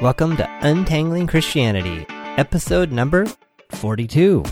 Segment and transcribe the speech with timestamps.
[0.00, 3.26] Welcome to Untangling Christianity, episode number
[3.72, 4.42] 42.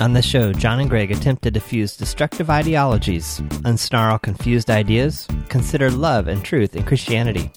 [0.00, 5.90] On this show, John and Gregg attempt to diffuse destructive ideologies, unsnarl confused ideas, consider
[5.90, 7.52] love and truth in Christianity.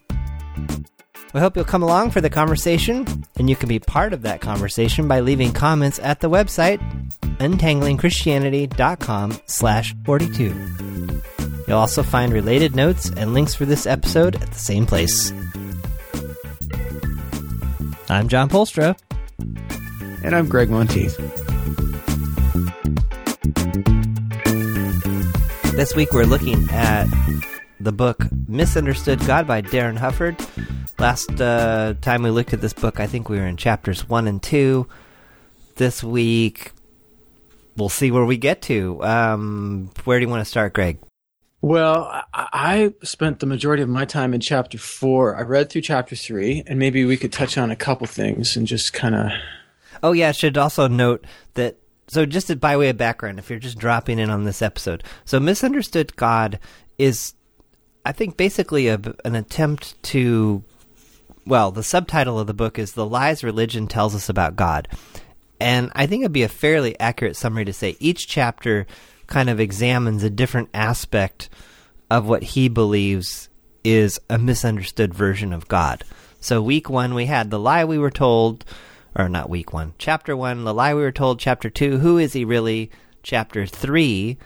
[1.34, 4.42] We hope you'll come along for the conversation, and you can be part of that
[4.42, 6.82] conversation by leaving comments at the website
[7.38, 11.22] untanglingchristianity.com slash 42.
[11.68, 15.34] You'll also find related notes and links for this episode at the same place.
[18.08, 18.96] I'm John Polstra.
[20.24, 21.18] And I'm Gregg Monteith.
[25.74, 27.08] This week we're looking at
[27.80, 30.40] the book Misunderstood God by Darin Hufford.
[31.00, 34.28] Last uh, time we looked at this book, I think we were in chapters 1
[34.28, 34.88] and 2.
[35.78, 36.74] This week,
[37.76, 39.04] we'll see where we get to.
[39.04, 41.00] Um, where do you want to start, Gregg?
[41.66, 45.36] Well, I, spent the majority of my time in chapter four.
[45.36, 48.68] I read through chapter three, and maybe we could touch on a couple things and
[48.68, 49.32] just kind of.
[50.04, 51.78] Oh, yeah, I should also note that.
[52.06, 55.40] So, just by way of background, if you're just dropping in on this episode, so
[55.40, 56.60] Misunderstood God
[57.00, 57.34] is,
[58.06, 60.64] I think, basically a, an attempt to.
[61.48, 64.88] Well, the subtitle of the book is The Lies Religion Tells Us About God.
[65.60, 68.86] And I think it'd be a fairly accurate summary to say each chapter
[69.28, 71.50] kind of examines a different aspect
[72.10, 73.50] of what he believes
[73.84, 76.04] is a misunderstood version of God.
[76.40, 78.66] So, week one, we had the lie we were told,
[79.16, 82.34] or not week one, chapter one, the lie we were told, chapter two, who is
[82.34, 82.92] he really?
[83.24, 84.38] Chapter three,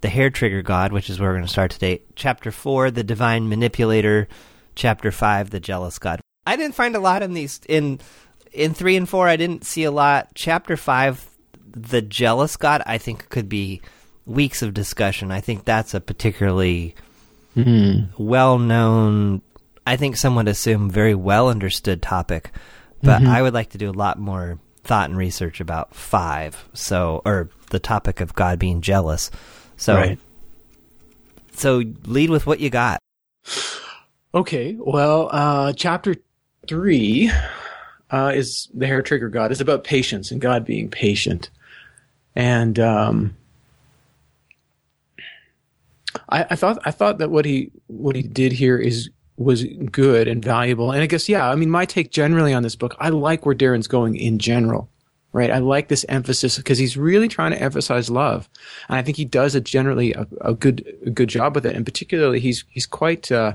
[0.00, 2.02] the hair trigger God, which is where we're going to start today.
[2.16, 4.28] Chapter four, the divine manipulator.
[4.74, 6.20] Chapter five, the jealous God.
[6.46, 8.00] I didn't find a lot in these in
[8.52, 9.26] in three and four.
[9.26, 10.28] I didn't see a lot.
[10.34, 11.28] Chapter five,
[11.64, 13.80] the jealous God, I think could be
[14.26, 15.30] weeks of discussion.
[15.30, 16.94] I think that's a particularly
[17.56, 18.22] Mm-hmm.
[18.22, 19.40] well known,
[19.86, 22.50] I think some would assume very well understood topic,
[23.02, 23.28] but Mhm.
[23.28, 26.68] I would like to do a lot more thought and research about five.
[26.74, 29.30] So, or the topic of God being jealous.
[29.78, 30.18] So, Right.
[31.54, 32.98] so lead with what you got.
[34.34, 36.16] Okay, well, uh, chapter
[36.68, 37.30] three
[38.10, 41.48] uh, is the hair trigger God is about patience and God being patient,
[42.34, 43.34] and um,
[46.28, 50.28] I, I thought I thought that what he what he did here is was good
[50.28, 53.10] and valuable, and I guess yeah, I mean my take generally on this book, I
[53.10, 54.90] like where Darin's going in general.
[55.32, 58.48] Right, I like this emphasis because he's really trying to emphasize love,
[58.88, 61.76] and I think he does a generally a, a good a good job with it.
[61.76, 63.52] And particularly, he's he's quite uh,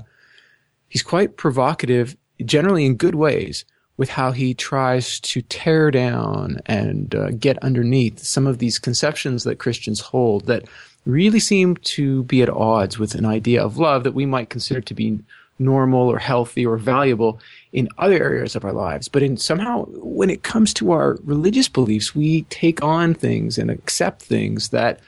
[0.89, 3.65] he's quite provocative, generally in good ways,
[3.97, 9.43] with how he tries to tear down and uh, get underneath some of these conceptions
[9.43, 10.67] that Christians hold that
[11.05, 14.81] really seem to be at odds with an idea of love that we might consider
[14.81, 15.19] to be
[15.57, 17.39] normal or healthy or valuable
[17.71, 19.07] in other areas of our lives.
[19.07, 23.69] But in somehow, when it comes to our religious beliefs, we take on things and
[23.69, 24.99] accept things that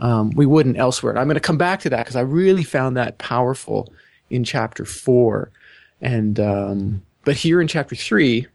[0.00, 1.16] um, we wouldn't elsewhere.
[1.16, 3.92] I'm going to come back to that because I really found that powerful
[4.30, 5.50] in chapter four,
[6.00, 8.46] and um, but here in chapter three,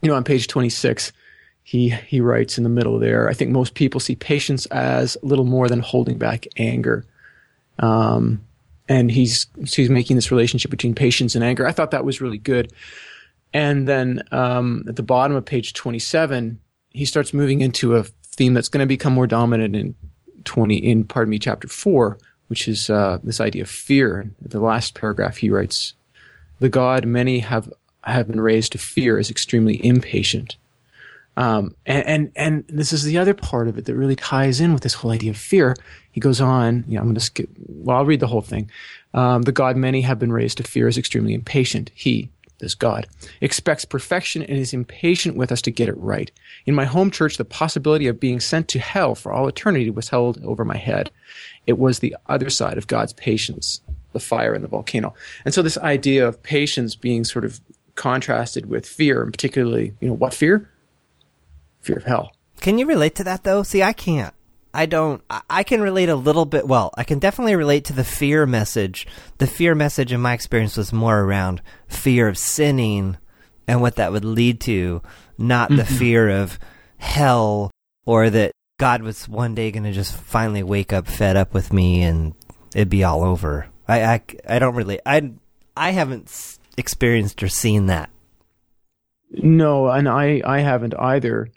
[0.00, 1.12] you know, on page 26,
[1.62, 3.28] he he writes in the middle there.
[3.28, 7.04] I think most people see patience as little more than holding back anger,
[7.78, 8.44] um,
[8.88, 11.66] and he's he's making this relationship between patience and anger.
[11.66, 12.72] I thought that was really good.
[13.54, 16.58] And then um, at the bottom of page 27,
[16.90, 19.94] he starts moving into a theme that's going to become more dominant in
[20.44, 22.18] 20 in pardon me chapter 4
[22.48, 25.94] which is uh, this idea of fear the last paragraph he writes
[26.58, 27.72] the god many have
[28.02, 30.56] have been raised to fear is extremely impatient
[31.36, 34.72] um, and, and and this is the other part of it that really ties in
[34.72, 35.74] with this whole idea of fear
[36.10, 38.70] he goes on yeah i'm going to skip well i'll read the whole thing
[39.14, 42.30] um, the god many have been raised to fear is extremely impatient he
[42.62, 43.06] this God,
[43.40, 46.30] expects perfection and is impatient with us to get it right.
[46.64, 50.08] In my home church, the possibility of being sent to hell for all eternity was
[50.08, 51.10] held over my head.
[51.66, 53.80] It was the other side of God's patience,
[54.12, 55.12] the fire in the volcano.
[55.44, 57.60] And so this idea of patience being sort of
[57.96, 60.70] contrasted with fear, and particularly, you know, what fear?
[61.82, 62.32] Fear of hell.
[62.60, 63.62] Can you relate to that though?
[63.62, 64.34] See, I can't.
[64.74, 65.22] I don't.
[65.50, 66.66] I- can relate a little bit.
[66.66, 69.06] Well, I can definitely relate to the fear message.
[69.38, 73.18] The fear message, in my experience, was more around fear of sinning
[73.68, 75.02] and what that would lead to,
[75.36, 75.94] not the mm-hmm.
[75.96, 76.58] fear of
[76.96, 77.70] hell
[78.06, 81.72] or that God was one day going to just finally wake up fed up with
[81.72, 82.34] me and
[82.74, 83.68] it'd be all over.
[83.86, 85.00] I, I, I don't really.
[85.04, 85.32] I,
[85.76, 88.10] I haven't experienced or seen that.
[89.30, 91.48] No, and I, I haven't either.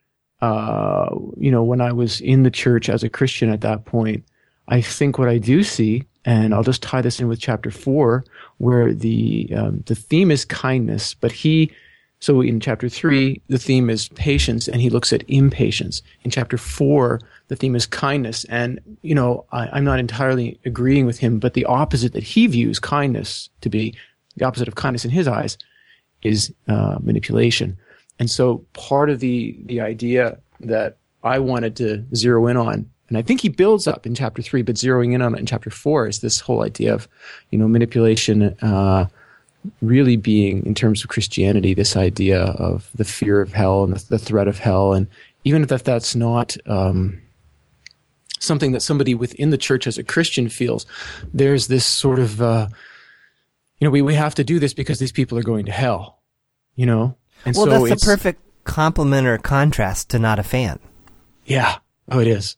[0.45, 4.24] Uh, you know, when I was in the church as a Christian at that point,
[4.68, 8.25] I think what I do see and I'll just tie this in with chapter four,
[8.57, 11.71] where the um, the theme is kindness, but he
[12.19, 16.01] so in chapter three, the theme is patience, and he looks at impatience.
[16.24, 18.45] In chapter four, the theme is kindness.
[18.45, 22.48] And, you know, I, am not entirely agreeing with him, but the opposite that he
[22.48, 23.94] views kindness to be,
[24.38, 25.57] the opposite of kindness in his eyes,
[26.24, 27.77] is uh, manipulation.
[28.19, 33.17] And so part of the, the idea that I wanted to zero in on, and
[33.17, 35.69] I think he builds up in chapter three, but zeroing in on it in chapter
[35.69, 37.07] four is this whole idea of,
[37.51, 39.07] you know, manipulation, uh,
[39.81, 44.06] really being, in terms of Christianity, this idea of the fear of hell and the,
[44.09, 44.94] the threat of hell.
[44.94, 45.07] And
[45.44, 47.21] even if that's not um,
[48.39, 50.85] something that somebody within the church as a Christian feels,
[51.33, 52.67] there's this sort of, uh,
[53.79, 56.21] you know, we, we have to do this because these people are going to hell,
[56.75, 57.15] you know?
[57.45, 60.80] And well, so that's the perfect complement or contrast to not a fan.
[61.45, 61.77] Yeah.
[62.09, 62.57] Oh, it is.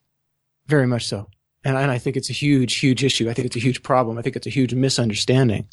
[0.68, 1.30] Very much so.
[1.64, 3.30] And, and I think it's a huge, huge issue.
[3.30, 4.18] I think it's a huge problem.
[4.18, 5.68] I think it's a huge misunderstanding.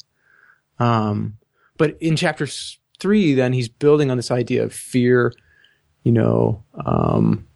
[0.79, 1.37] Um,
[1.77, 2.47] but in chapter
[2.99, 5.33] three, then he's building on this idea of fear,
[6.03, 7.47] you know, um,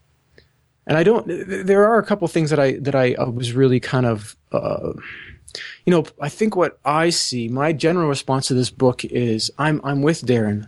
[0.90, 1.28] and I don't.
[1.28, 4.94] There are a couple things that I that I was really kind of, uh,
[5.86, 9.82] you know, I think what I see, my general response to this book is I'm
[9.84, 10.68] I'm with Darin.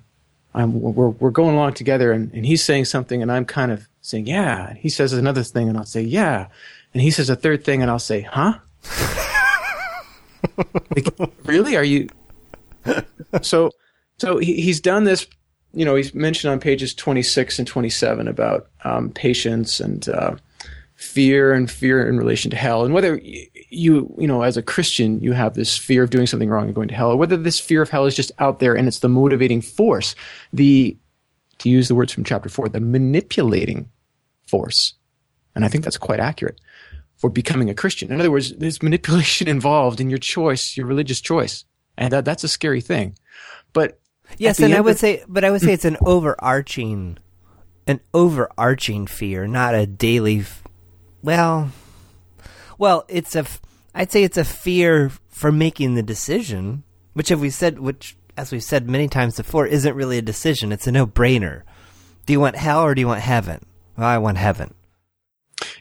[0.53, 3.88] I'm we're we're going along together, and, and he's saying something, and I'm kind of
[4.01, 4.69] saying yeah.
[4.69, 6.48] And he says another thing, and I'll say yeah,
[6.94, 8.59] and he says a third thing, and I'll say huh.
[10.95, 11.07] like,
[11.45, 11.75] really?
[11.77, 12.09] Are you?
[13.42, 13.71] so
[14.18, 15.27] so he, he's done this
[15.74, 20.36] you know he's mentioned on pages 26 and 27 about um, patience and uh,
[21.01, 23.19] fear and fear in relation to hell and whether
[23.69, 26.75] you you know as a christian you have this fear of doing something wrong and
[26.75, 29.00] going to hell or whether this fear of hell is just out there and it's
[29.00, 30.15] the motivating force
[30.53, 30.95] the
[31.57, 33.89] to use the words from chapter 4 the manipulating
[34.48, 34.94] force
[35.56, 36.62] and i think that's quite accurate
[37.15, 41.19] for becoming a christian in other words there's manipulation involved in your choice your religious
[41.19, 41.65] choice
[41.98, 43.15] and that, that's a scary thing.
[43.74, 44.00] But
[44.38, 47.18] yes, and I would of- say, but I would say it's an overarching,
[47.88, 50.44] an overarching fear, not a daily.
[51.24, 51.72] Well,
[52.78, 53.46] well, it's a.
[53.94, 56.84] I'd say it's a fear for making the decision,
[57.14, 60.72] which, have we said, which as we've said many times before, isn't really a decision.
[60.72, 61.64] It's a no-brainer.
[62.26, 63.66] Do you want hell or do you want heaven?
[63.98, 64.74] Well, I want heaven.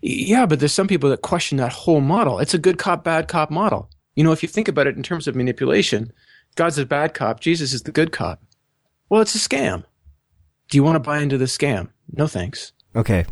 [0.02, 2.38] Yeah, but there's some people that question that whole model.
[2.38, 3.88] It's a good cop, bad cop model.
[4.14, 6.12] You know, if you think about it in terms of manipulation,
[6.56, 8.42] God's a bad cop, Jesus is the good cop.
[9.08, 9.84] Well, it's a scam.
[10.68, 11.88] Do you want to buy into the scam?
[12.12, 12.72] No thanks.
[12.94, 13.24] Okay.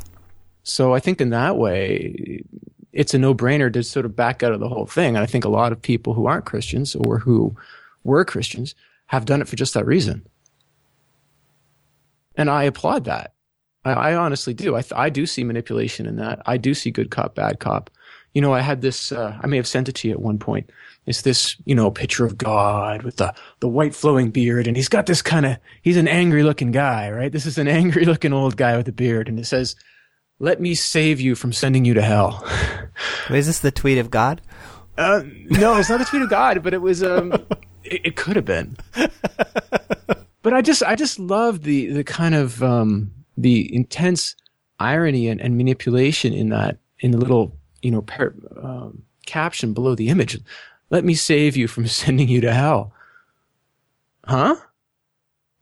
[0.69, 2.43] So I think in that way,
[2.93, 5.17] it's a no brainer to sort of back out of the whole thing.
[5.17, 7.57] And I think a lot of people who aren't Christians or who
[8.05, 8.75] were Christians
[9.07, 10.27] have done it for just that reason.
[12.37, 13.33] And I applaud that.
[13.85, 14.77] I, I honestly do.
[14.77, 16.43] I, I do see manipulation in that.
[16.47, 17.91] I do see good cop, bad cop
[18.35, 20.39] you know, I had this, uh, I may have sent it to you at one
[20.39, 20.71] point.
[21.07, 24.67] It's this, you know, picture of God with the, the white flowing beard.
[24.67, 27.33] And he's got this kind of, he's an angry looking guy, right?
[27.33, 29.29] This is an angry looking old guy with a beard.
[29.29, 29.77] And it says,
[30.39, 32.47] let me save you from sending you to hell.
[33.31, 34.41] Is this the tweet of God?
[34.97, 37.33] Uh, no, it's not the tweet of God, but it was, um,
[37.85, 38.77] it, it could have been.
[40.43, 44.35] but I just, I just love the, the kind of, um, the intense
[44.81, 49.95] irony and, and manipulation in that, in the little you know, par- um, caption below
[49.95, 50.39] the image.
[50.91, 52.93] Let me save you from sending you to hell.
[54.25, 54.57] Huh?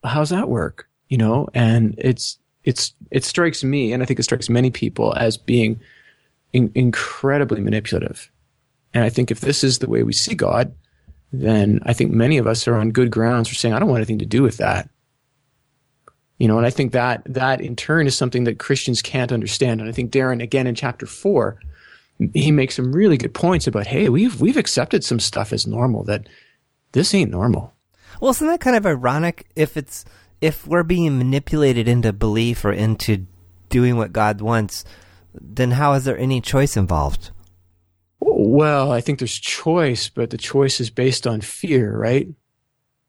[0.03, 0.89] How's that work?
[1.09, 5.13] You know, and it's, it's, it strikes me, and I think it strikes many people
[5.15, 5.79] as being
[6.53, 8.29] in- incredibly manipulative.
[8.93, 10.73] And I think if this is the way we see God,
[11.31, 13.99] then I think many of us are on good grounds for saying, I don't want
[13.99, 14.89] anything to do with that.
[16.39, 19.81] You know, and I think that that in turn is something that Christians can't understand.
[19.81, 21.59] And I think Darin, again in chapter four,
[22.33, 26.03] he makes some really good points about, hey, we've we've accepted some stuff as normal
[26.03, 26.27] that
[26.91, 27.73] this ain't normal.
[28.21, 30.05] Well, isn't that kind of ironic if it's
[30.41, 33.25] if we're being manipulated into belief or into
[33.69, 34.85] doing what God wants,
[35.33, 37.31] then how is there any choice involved?
[38.19, 42.27] Well, I think there's choice, but the choice is based on fear, right?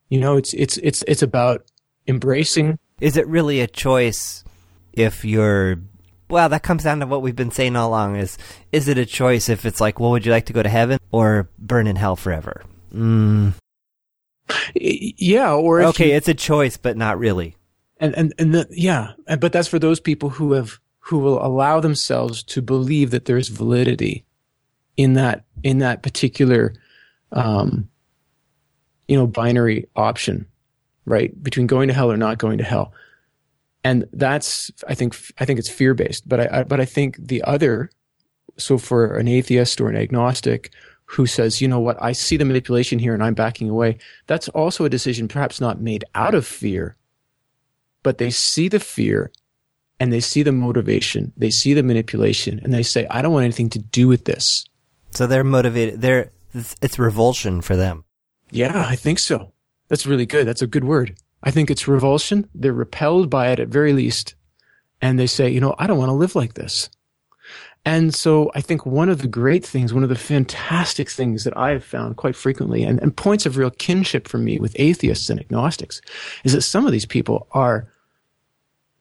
[0.08, 1.64] You know, it's it's it's it's about
[2.06, 2.78] embracing.
[3.00, 4.44] Is it really a choice
[4.92, 5.76] if you're
[6.30, 8.36] well, that comes down to what we've been saying all along: is
[8.72, 10.98] is it a choice if it's like, well, would you like to go to heaven
[11.10, 12.62] or burn in hell forever?
[12.92, 13.54] Mm.
[14.74, 17.56] Yeah, or okay, you, it's a choice, but not really.
[17.98, 21.80] And and and the, yeah, but that's for those people who have who will allow
[21.80, 24.24] themselves to believe that there's validity
[24.96, 26.74] in that in that particular,
[27.32, 27.88] um,
[29.06, 30.46] you know, binary option,
[31.04, 32.92] right, between going to hell or not going to hell
[33.84, 36.28] and that's I think I think it's fear based.
[36.28, 37.90] But I, I, but I think the other,
[38.56, 40.72] so for an atheist or an agnostic
[41.10, 43.98] who says, you know what, I see the manipulation here and I'm backing away.
[44.26, 46.96] That's also a decision perhaps not made out of fear,
[48.02, 49.32] but they see the fear
[49.98, 53.44] and they see the motivation, they see the manipulation, and they say, I don't want
[53.44, 54.66] anything to do with this.
[55.12, 56.02] So they're motivated.
[56.02, 58.04] They're it's revulsion for them.
[58.50, 59.52] Yeah, I think so.
[59.88, 60.46] That's really good.
[60.46, 61.16] That's a good word.
[61.42, 62.48] I think it's revulsion.
[62.54, 64.34] They're repelled by it at very least.
[65.00, 66.90] And they say, you know, I don't want to live like this.
[67.88, 71.56] And so I think one of the great things, one of the fantastic things that
[71.56, 75.30] I have found quite frequently and, and points of real kinship for me with atheists
[75.30, 76.02] and agnostics
[76.44, 77.90] is that some of these people are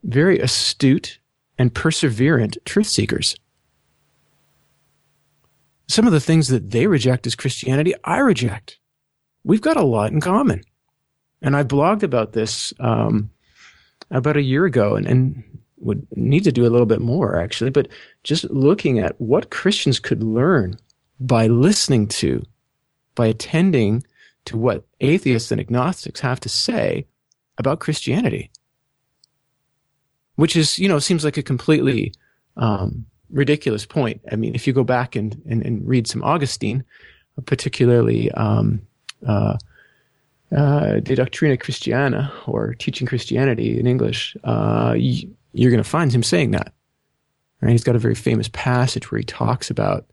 [0.05, 1.19] very astute
[1.57, 3.35] and perseverant truth seekers.
[5.89, 8.79] Some of the things that they reject as Christianity, I reject.
[9.43, 10.63] We've got a lot in common.
[11.41, 13.31] And I blogged about this um,
[14.11, 15.43] about a year ago and, and
[15.79, 17.87] would need to do a little bit more actually, but
[18.23, 20.77] just looking at what Christians could learn
[21.19, 22.43] by listening to,
[23.15, 24.03] by attending
[24.45, 27.05] to what atheists and agnostics have to say
[27.57, 28.49] about Christianity.
[30.35, 32.13] Which is, you know, seems like a completely
[32.57, 34.21] um, ridiculous point.
[34.31, 36.83] I mean, if you go back and, and, and read some Augustine,
[37.45, 38.81] particularly um,
[39.27, 39.57] uh,
[40.55, 44.95] uh, De Doctrina Christiana or Teaching Christianity in English, uh,
[45.57, 46.73] you're going to find him saying that.
[47.61, 47.71] Right?
[47.71, 50.05] He's got a very famous passage where he talks about,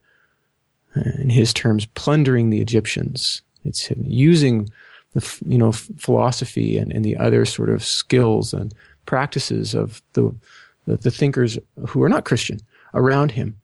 [0.97, 3.43] uh, in his terms, plundering the Egyptians.
[3.65, 4.71] It's him using
[5.13, 8.75] the you know philosophy and, and the other sort of skills and
[9.07, 10.35] practices of the
[10.87, 12.61] the, the thinkers who are not Christian
[12.93, 13.57] around him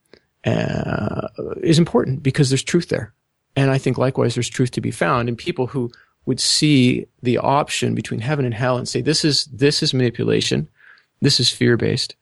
[0.45, 1.29] uh,
[1.63, 3.13] is important because there's truth there.
[3.57, 5.91] And I think likewise there's truth to be found in people who
[6.27, 10.69] would see the option between heaven and hell and say this is this is manipulation
[11.21, 12.17] this is fear based,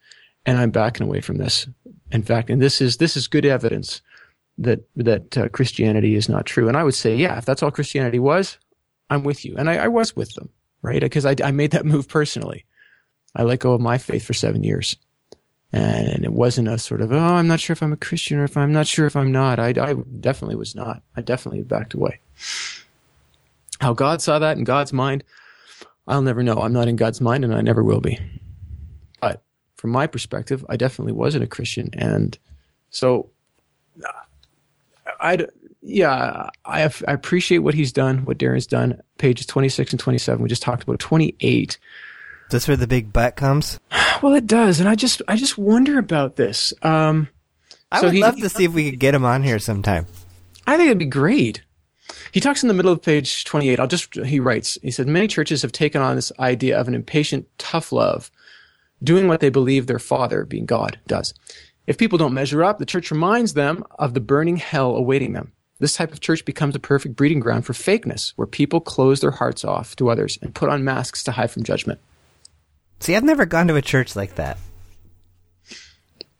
[0.45, 1.67] and I'm backing away from this.
[2.11, 4.03] In fact, and this is this is good evidence
[4.59, 6.69] that that uh, Christianity is not true.
[6.69, 8.59] And I would say, yeah, if that's all Christianity was,
[9.11, 9.55] I'm with you.
[9.57, 10.51] And I, I was with them,
[10.83, 11.01] right?
[11.01, 12.65] Because I, I made that move personally.
[13.35, 14.97] I let go of my faith for seven years.
[15.71, 18.45] And it wasn't a sort of, oh, I'm not sure if I'm a Christian or
[18.45, 19.59] if I'm not sure if I'm not.
[19.59, 21.03] I, I definitely was not.
[21.15, 22.21] I definitely backed away.
[23.79, 25.25] How God saw that in God's mind,
[26.07, 26.57] I'll never know.
[26.57, 28.19] I'm not in God's mind and I never will be
[29.79, 32.37] from my perspective, I definitely wasn't a Christian, and
[32.91, 33.31] so
[35.21, 35.47] I
[35.81, 39.01] yeah I have, I appreciate what he's done, what Darin's done.
[39.17, 40.43] Pages twenty six and twenty seven.
[40.43, 41.79] We just talked about twenty eight.
[42.51, 43.81] That's where the big butt comes.
[44.21, 46.75] Well, it does, and I just I just wonder about this.
[46.83, 47.29] Um,
[47.93, 50.07] I so would he, love to see if we could get him on here sometime.
[50.67, 51.63] I think it'd be great.
[52.33, 53.79] He talks in the middle of page 28.
[53.79, 56.97] I'll just, he writes, he said, many churches have taken on this idea of an
[56.97, 58.29] impatient, tough love
[59.03, 61.35] doing what they believe their father, being God, does.
[61.87, 65.53] If people don't measure up, the church reminds them of the burning hell awaiting them.
[65.81, 69.31] This type of church becomes a perfect breeding ground for fakeness, where people close their
[69.31, 72.01] hearts off to others and put on masks to hide from judgment.
[73.01, 74.59] See, I've never gone to a church like that.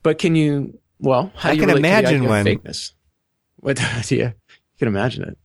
[0.03, 0.79] But can you?
[0.99, 2.45] Well, how I do you can imagine one.
[2.45, 2.93] fakeness?
[3.57, 4.35] What idea?
[4.49, 5.39] You can imagine it.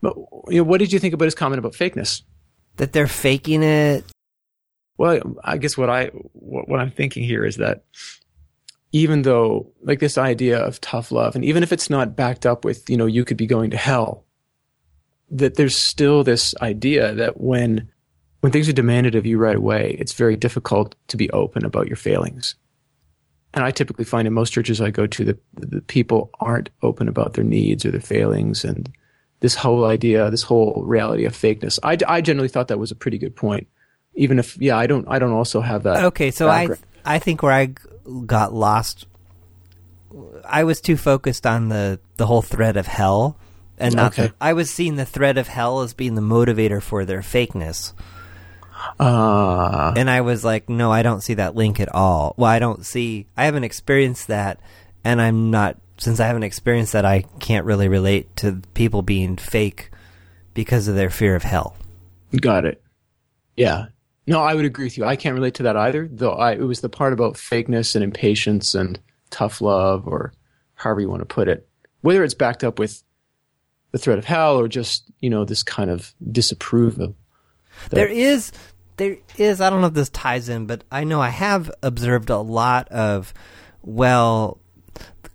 [0.00, 0.16] But
[0.48, 2.22] you know, what did you think about his comment about fakeness?
[2.76, 4.04] That they're faking it
[4.98, 7.84] well, I guess what I what, what I'm thinking here is that
[8.92, 12.64] even though like this idea of tough love, and even if it's not backed up
[12.64, 14.24] with you know you could be going to hell,
[15.30, 17.90] that there's still this idea that when
[18.40, 21.88] when things are demanded of you right away, it's very difficult to be open about
[21.88, 22.54] your failings.
[23.54, 27.08] And I typically find in most churches I go to that the people aren't open
[27.08, 28.92] about their needs or their failings and
[29.40, 31.78] this whole idea, this whole reality of fakeness.
[31.82, 33.66] I, I generally thought that was a pretty good point
[34.16, 36.04] even if yeah, I don't I don't also have that.
[36.06, 36.80] Okay, so background.
[37.04, 37.74] I I think where I
[38.26, 39.06] got lost,
[40.44, 43.36] I was too focused on the the whole threat of hell,
[43.78, 44.28] and not okay.
[44.28, 47.92] the, I was seeing the threat of hell as being the motivator for their fakeness.
[49.00, 52.34] Uh, and I was like, no, I don't see that link at all.
[52.36, 53.26] Well, I don't see.
[53.36, 54.60] I haven't experienced that,
[55.04, 55.78] and I'm not.
[55.98, 59.90] Since I haven't experienced that, I can't really relate to people being fake
[60.52, 61.74] because of their fear of hell.
[62.38, 62.82] Got it.
[63.56, 63.86] Yeah,
[64.26, 65.04] no, I would agree with you.
[65.04, 66.08] I can't relate to that either.
[66.10, 68.98] Though I, it was the part about fakeness and impatience and
[69.30, 70.32] tough love, or
[70.74, 71.68] however you want to put it.
[72.00, 73.02] Whether it's backed up with
[73.92, 77.14] the threat of hell or just you know this kind of disapproval.
[77.90, 78.52] There is,
[78.96, 79.60] there is.
[79.60, 82.88] I don't know if this ties in, but I know I have observed a lot
[82.88, 83.32] of,
[83.82, 84.58] well,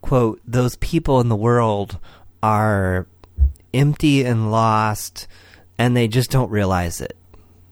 [0.02, 1.98] quote, those people in the world
[2.44, 3.08] are
[3.74, 5.28] empty and lost,
[5.78, 7.16] and they just don't realize it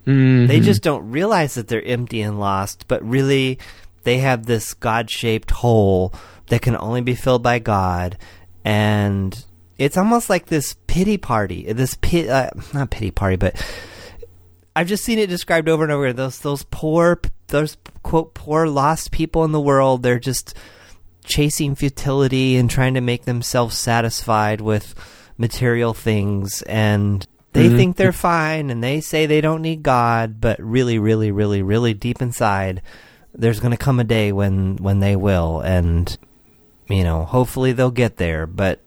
[0.05, 0.47] Mm-hmm.
[0.47, 3.59] They just don't realize that they're empty and lost, but really
[4.03, 6.13] they have this God shaped hole
[6.47, 8.17] that can only be filled by God.
[8.65, 9.45] And
[9.77, 11.71] it's almost like this pity party.
[11.71, 13.55] This pit, uh, not pity party, but
[14.75, 16.13] I've just seen it described over and over.
[16.13, 20.03] Those those poor, those quote poor lost people in the world.
[20.03, 20.55] They're just
[21.23, 24.95] chasing futility and trying to make themselves satisfied with
[25.37, 27.77] material things, and they mm-hmm.
[27.77, 31.93] think they're fine, and they say they don't need God, but really, really, really, really
[31.93, 32.81] deep inside,
[33.33, 36.15] there's going to come a day when when they will, and
[36.87, 38.45] you know, hopefully they'll get there.
[38.45, 38.81] But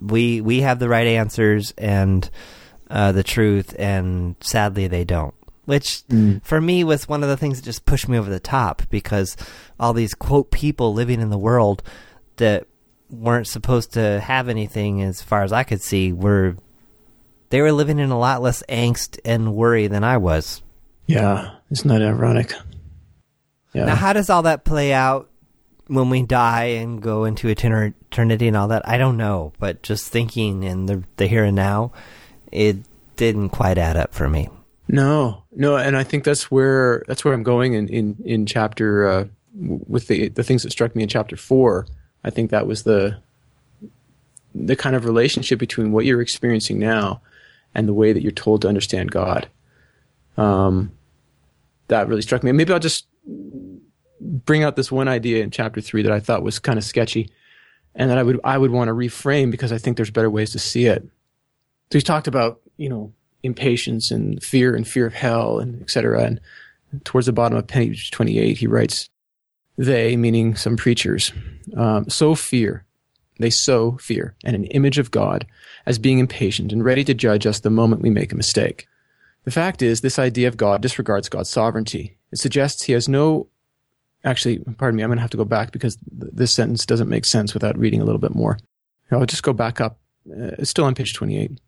[0.00, 2.28] we we have the right answers, and
[2.90, 5.34] uh, the truth, and sadly they don't.
[5.64, 6.42] Which, mm.
[6.42, 9.36] for me, was one of the things that just pushed me over the top because
[9.78, 11.84] all these quote people living in the world
[12.36, 12.66] that
[13.08, 16.56] weren't supposed to have anything, as far as I could see, were
[17.52, 20.62] they were living in a lot less angst and worry than I was.
[21.06, 22.54] Yeah, isn't that ironic?
[23.74, 23.84] Yeah.
[23.84, 25.28] Now, how does all that play out
[25.86, 28.88] when we die and go into eternity and all that?
[28.88, 31.92] I don't know, but just thinking in the the here and now,
[32.50, 32.78] it
[33.16, 34.48] didn't quite add up for me.
[34.88, 39.06] No, no, and I think that's where that's where I'm going in in in chapter
[39.06, 41.86] uh, with the the things that struck me in chapter four.
[42.24, 43.18] I think that was the
[44.54, 47.20] the kind of relationship between what you're experiencing now
[47.74, 49.48] and the way that you're told to understand God.
[50.36, 50.92] Um,
[51.88, 52.50] that really struck me.
[52.50, 53.06] And Maybe I'll just
[54.20, 57.30] bring out this one idea in chapter three that I thought was kind of sketchy,
[57.94, 60.52] and that I would I would want to reframe because I think there's better ways
[60.52, 61.02] to see it.
[61.02, 63.12] So he's talked about, you know,
[63.42, 66.24] impatience and fear and fear of hell and etc.
[66.24, 66.40] And
[67.04, 69.08] towards the bottom of page 28, he writes,
[69.76, 71.32] they, meaning some preachers,
[71.76, 72.84] um, sow fear.
[73.38, 75.46] They sow fear and an image of God
[75.86, 78.86] as being impatient and ready to judge us the moment we make a mistake.
[79.44, 82.16] The fact is, this idea of God disregards God's sovereignty.
[82.30, 83.48] It suggests he has no
[84.24, 87.08] actually, pardon me, I'm going to have to go back because th- this sentence doesn't
[87.08, 88.58] make sense without reading a little bit more.
[89.10, 89.98] I'll just go back up.
[90.30, 91.60] Uh, it's still on page 28.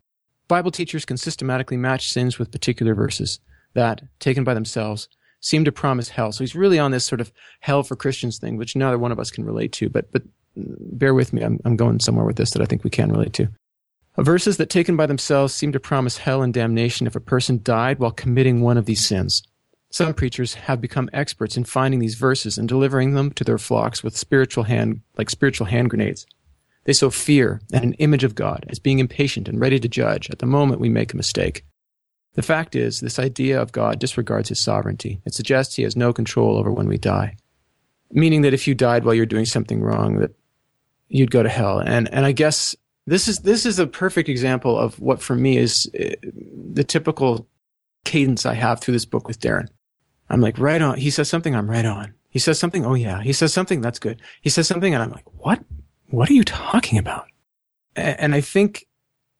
[0.47, 3.39] Bible teachers can systematically match sins with particular verses
[3.73, 6.31] that, taken by themselves, seem to promise hell.
[6.31, 9.19] So he's really on this sort of hell for Christians thing, which neither one of
[9.19, 9.89] us can relate to.
[9.89, 10.23] But but
[10.55, 13.33] bear with me, I'm, I'm going somewhere with this that I think we can relate
[13.33, 13.49] to.
[14.17, 17.99] Verses that, taken by themselves, seem to promise hell and damnation if a person died
[17.99, 19.43] while committing one of these sins.
[19.91, 24.03] Some preachers have become experts in finding these verses and delivering them to their flocks
[24.03, 26.25] with spiritual hand, like spiritual hand grenades.
[26.85, 30.29] They sow fear and an image of God as being impatient and ready to judge
[30.29, 31.65] at the moment we make a mistake.
[32.35, 35.21] The fact is, this idea of God disregards his sovereignty.
[35.25, 37.37] It suggests he has no control over when we die.
[38.11, 40.35] Meaning that if you died while you're doing something wrong, that
[41.07, 41.79] you'd go to hell.
[41.79, 42.75] And, and I guess
[43.07, 46.15] this is, this is a perfect example of what for me is uh,
[46.73, 47.47] the typical
[48.03, 49.69] cadence I have through this book with Darin.
[50.29, 50.97] I'm like, right on.
[50.97, 52.13] He says something, I'm right on.
[52.29, 53.21] He says something, oh yeah.
[53.21, 54.21] He says something, that's good.
[54.41, 55.61] He says something, and I'm like, what?
[56.09, 57.27] what are you talking about?
[57.95, 58.85] And I think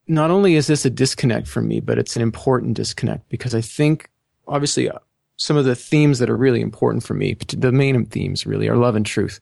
[0.07, 3.61] not only is this a disconnect for me, but it's an important disconnect because I
[3.61, 4.09] think
[4.47, 4.99] obviously uh,
[5.37, 8.77] some of the themes that are really important for me, the main themes really are
[8.77, 9.39] love and truth.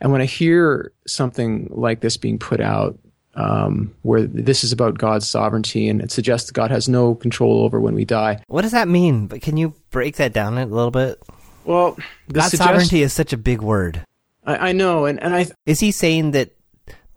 [0.00, 2.98] And when I hear something like this being put out,
[3.34, 7.78] um, where this is about God's sovereignty and it suggests God has no control over
[7.80, 8.42] when we die.
[8.48, 9.26] What does that mean?
[9.26, 11.22] But can you break that down a little bit?
[11.64, 11.98] Well,
[12.32, 14.02] God's suggest- sovereignty is such a big word.
[14.46, 16.52] I, I know, and, and I is he saying that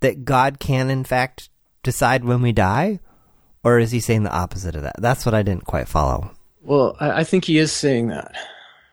[0.02, 1.50] that God can, in fact,
[1.84, 3.00] decide when we die?
[3.64, 4.96] Or is he saying the opposite of that?
[5.00, 6.32] That's what I didn't quite follow.
[6.62, 8.36] Well, I, I think he is saying that,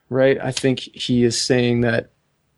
[0.09, 0.39] right?
[0.43, 2.11] I think he is saying that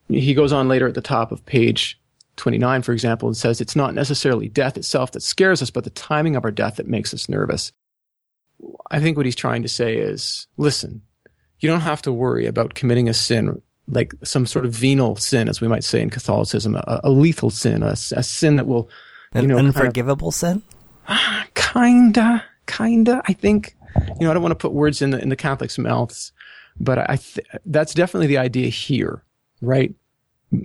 [0.09, 2.01] he goes on later at the top of page
[2.37, 5.91] 29, for example, and says it's not necessarily death itself that scares us, but the
[5.91, 7.73] timing of our death that makes us nervous.
[8.91, 11.03] I think what he's trying to say is listen,
[11.61, 15.49] you don't have to worry about committing a sin like some sort of venial sin,
[15.49, 18.89] as we might say in Catholicism, a, a lethal sin, a, a, sin that will,
[19.35, 20.63] you An know, unforgivable kind
[21.09, 21.43] of, sin.
[21.55, 23.23] kinda, kinda.
[23.27, 23.77] I think,
[24.19, 26.33] you know, I don't want to put words in the in the Catholics' mouths,
[26.79, 29.23] but I th- that's definitely the idea here,
[29.61, 29.95] right?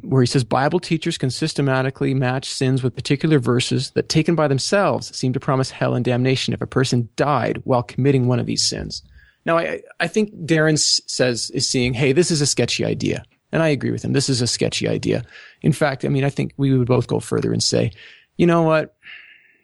[0.01, 4.47] Where he says Bible teachers can systematically match sins with particular verses that, taken by
[4.47, 8.45] themselves, seem to promise hell and damnation if a person died while committing one of
[8.45, 9.03] these sins.
[9.45, 13.25] Now, I, I think Darin says, is seeing, hey, this is a sketchy idea.
[13.51, 14.13] And I agree with him.
[14.13, 15.25] This is a sketchy idea.
[15.61, 17.91] In fact, I mean, I think we would both go further and say,
[18.37, 18.95] you know what?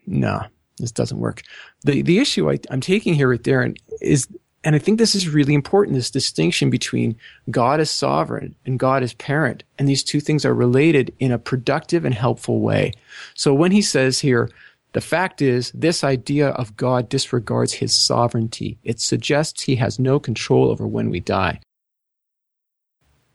[0.06, 0.44] No,
[0.84, 1.42] this doesn't work.
[1.84, 4.28] The, the issue I, I'm taking here with Darin is,
[4.64, 7.16] and I think this is really important, this distinction between
[7.50, 9.64] God as sovereign and God as parent.
[9.78, 12.92] And these two things are related in a productive and helpful way.
[13.36, 14.50] So when he says here,
[14.94, 18.80] the fact is, this idea of God disregards his sovereignty.
[18.84, 21.60] It suggests he has no control over when we die.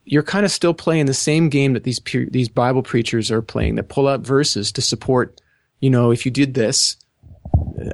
[0.05, 3.77] You're kind of still playing the same game that these these Bible preachers are playing
[3.77, 5.41] that pull out verses to support,
[5.81, 6.97] you know, if you did this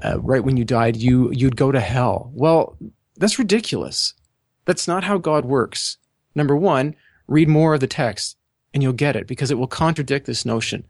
[0.03, 2.31] uh, right when you died, you you'd go to hell.
[2.35, 2.77] Well,
[3.17, 4.15] that's ridiculous.
[4.65, 5.99] That's not how God works.
[6.35, 6.95] Number one,
[7.27, 8.37] read more of the text
[8.73, 10.87] and you'll get it because it will contradict this notion.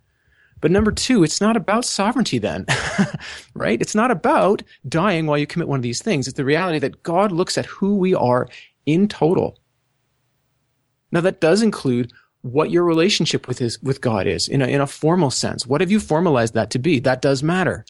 [0.61, 2.67] But number two, it's not about sovereignty then,
[3.55, 3.81] right?
[3.81, 6.29] It's not about dying while you commit one of these things.
[6.29, 8.47] It's the reality that God looks at who we are
[8.85, 9.59] in total.
[11.13, 14.81] Now that does include what your relationship with his, with God is in a, in
[14.81, 15.67] a formal sense.
[15.67, 17.01] What have you formalized that to be?
[17.01, 17.85] That does matter,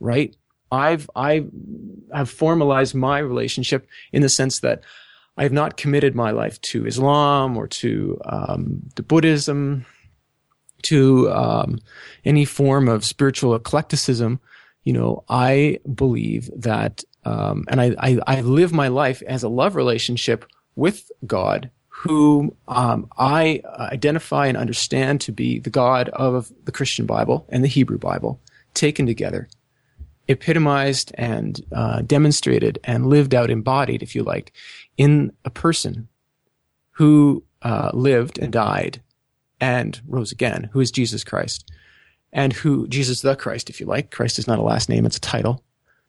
[0.00, 0.36] right?
[0.70, 1.50] I've, I've,
[2.12, 4.82] I've formalized my relationship in the sense that
[5.36, 9.84] I have not committed my life to Islam or to, um, Buddhism,
[10.82, 11.78] to, um,
[12.24, 14.40] any form of spiritual eclecticism.
[14.84, 19.48] You know, I believe that, um, and I, I, I live my life as a
[19.48, 20.44] love relationship
[20.76, 27.06] with God who um, I identify and understand to be the God of the Christian
[27.06, 28.40] Bible and the Hebrew Bible
[28.74, 29.48] taken together,
[30.28, 34.52] epitomized and uh, demonstrated and lived out, embodied, if you like,
[34.96, 36.08] in a person
[36.92, 39.02] who uh, lived and died
[39.60, 41.70] and rose again, who is Jesus Christ,
[42.32, 44.10] and who Jesus the Christ, if you like.
[44.10, 45.62] Christ is not a last name; it's a title,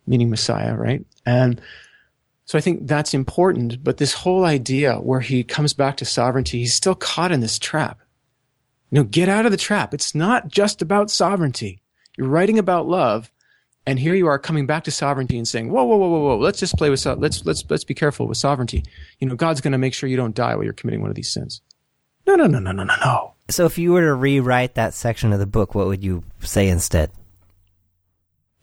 [0.07, 1.05] meaning Messiah, right?
[1.25, 1.61] And
[2.45, 3.83] so I think that's important.
[3.83, 7.59] But this whole idea where he comes back to sovereignty, he's still caught in this
[7.59, 7.99] trap.
[8.91, 9.93] You know, get out of the trap.
[9.93, 11.81] It's not just about sovereignty.
[12.17, 13.31] You're writing about love,
[13.87, 16.37] and here you are coming back to sovereignty and saying, "Whoa, whoa, whoa, whoa, whoa!
[16.37, 18.83] Let's just play with so- let's let's let's be careful with sovereignty.
[19.19, 21.15] You know, God's going to make sure you don't die while you're committing one of
[21.15, 21.61] these sins."
[22.27, 23.33] No, no, no, no, no, no, no.
[23.49, 26.67] So if you were to rewrite that section of the book, what would you say
[26.67, 27.11] instead?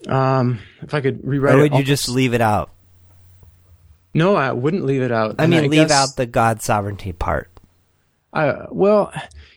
[0.08, 2.70] Um, if I could rewrite, or it, would you just leave it out?
[4.14, 5.36] No, I wouldn't leave it out.
[5.38, 7.48] I mean, leave guess- out the God sovereignty part.
[8.32, 9.12] Well,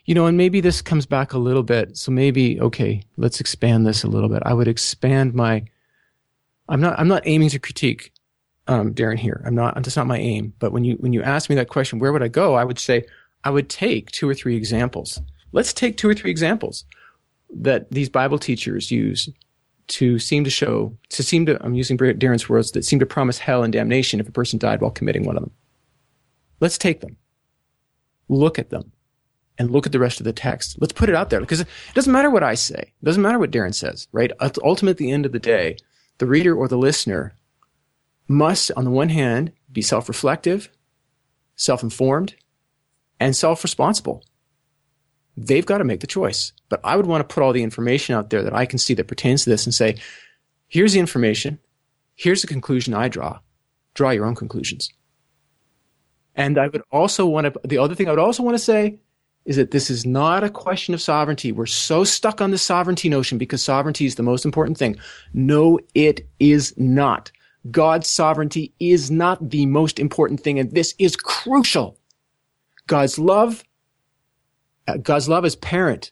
[0.06, 1.98] you know, and maybe this comes back a little bit.
[1.98, 4.44] So maybe, okay, let's expand this a little bit.
[4.46, 5.64] I would expand my,
[6.68, 8.12] I'm not, I'm not aiming to critique,
[8.68, 9.42] um, Darin here.
[9.46, 10.54] I'm not, that's not my aim.
[10.60, 12.56] But when you, when you ask me that question, where would I go?
[12.56, 13.06] I would say,
[13.44, 15.22] I would take two or three examples.
[15.52, 16.84] Let's take two or three examples
[17.50, 19.30] that these Bible teachers use
[19.88, 23.38] to seem to show, to seem to, I'm using Darin's words, that seem to promise
[23.38, 25.52] hell and damnation if a person died while committing one of them.
[26.60, 27.18] Let's take them
[28.28, 28.92] look at them
[29.58, 30.78] and look at the rest of the text.
[30.80, 32.94] Let's put it out there because it doesn't matter what I say.
[33.02, 34.32] It doesn't matter what Darin says, right?
[34.40, 35.78] Ult- Ultimately, at the end of the day,
[36.18, 37.36] the reader or the listener
[38.28, 40.70] must, on the one hand, be self-reflective,
[41.56, 42.36] self-informed,
[43.20, 44.24] and self-responsible.
[45.38, 46.54] They've got to make the choice.
[46.70, 48.94] But I would want to put all the information out there that I can see
[48.96, 49.98] that pertains to this and say,
[50.68, 51.60] here's the information.
[52.16, 53.40] Here's the conclusion I draw.
[53.94, 54.90] Draw your own conclusions.
[56.36, 59.00] And I would also want to, the other thing I would also want to say
[59.46, 61.52] is that this is not a question of sovereignty.
[61.52, 64.98] We're so stuck on the sovereignty notion because sovereignty is the most important thing.
[65.34, 67.32] No, it is not.
[67.72, 71.98] God's sovereignty is not the most important thing, and this is crucial.
[72.88, 73.64] God's love,
[74.88, 76.12] uh, God's love is parent,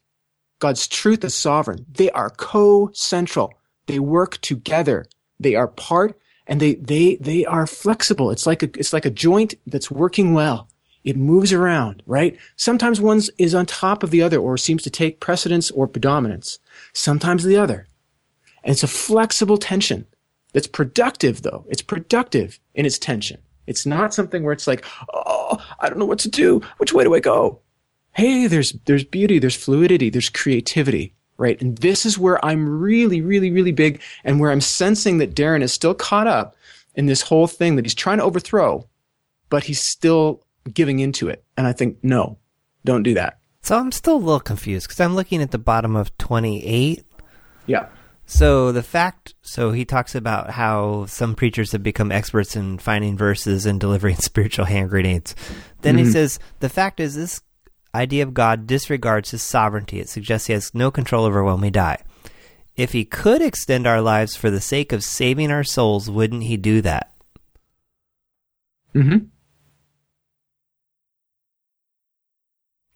[0.60, 3.54] God's truth is sovereign, they are co-central.
[3.88, 5.06] They work together.
[5.40, 8.32] They are part and they they they are flexible.
[8.32, 10.68] It's like a it's like a joint that's working well.
[11.04, 12.38] It moves around, right?
[12.56, 16.60] Sometimes one is on top of the other or seems to take precedence or predominance.
[16.94, 17.88] Sometimes the other.
[18.64, 20.06] And it's a flexible tension
[20.54, 21.66] that's productive though.
[21.70, 23.40] It's productive in its tension.
[23.68, 26.62] It's not something where it's like, "Oh, I don't know what to do.
[26.78, 27.60] Which way do I go?"
[28.12, 31.62] Hey, there's there's beauty, there's fluidity, there's creativity right?
[31.62, 35.62] And this is where I'm really, really, really big and where I'm sensing that Darin
[35.62, 36.56] is still caught up
[36.96, 38.88] in this whole thing that he's trying to overthrow,
[39.50, 40.44] but he's still
[40.74, 41.44] giving into it.
[41.58, 42.38] And I think, no,
[42.86, 43.40] don't do that.
[43.62, 47.04] So I'm still a little confused because I'm looking at the bottom of 28.
[47.66, 47.88] Yeah.
[48.26, 53.18] So the fact, so he talks about how some preachers have become experts in finding
[53.18, 55.36] verses and delivering spiritual hand grenades.
[55.82, 56.12] Then he mm-hmm.
[56.12, 57.42] says, the fact is this
[57.96, 60.00] idea of God disregards his sovereignty.
[60.00, 62.04] It suggests he has no control over when we die.
[62.76, 66.58] If he could extend our lives for the sake of saving our souls, wouldn't he
[66.58, 67.12] do that?
[68.96, 69.26] Mm-hmm.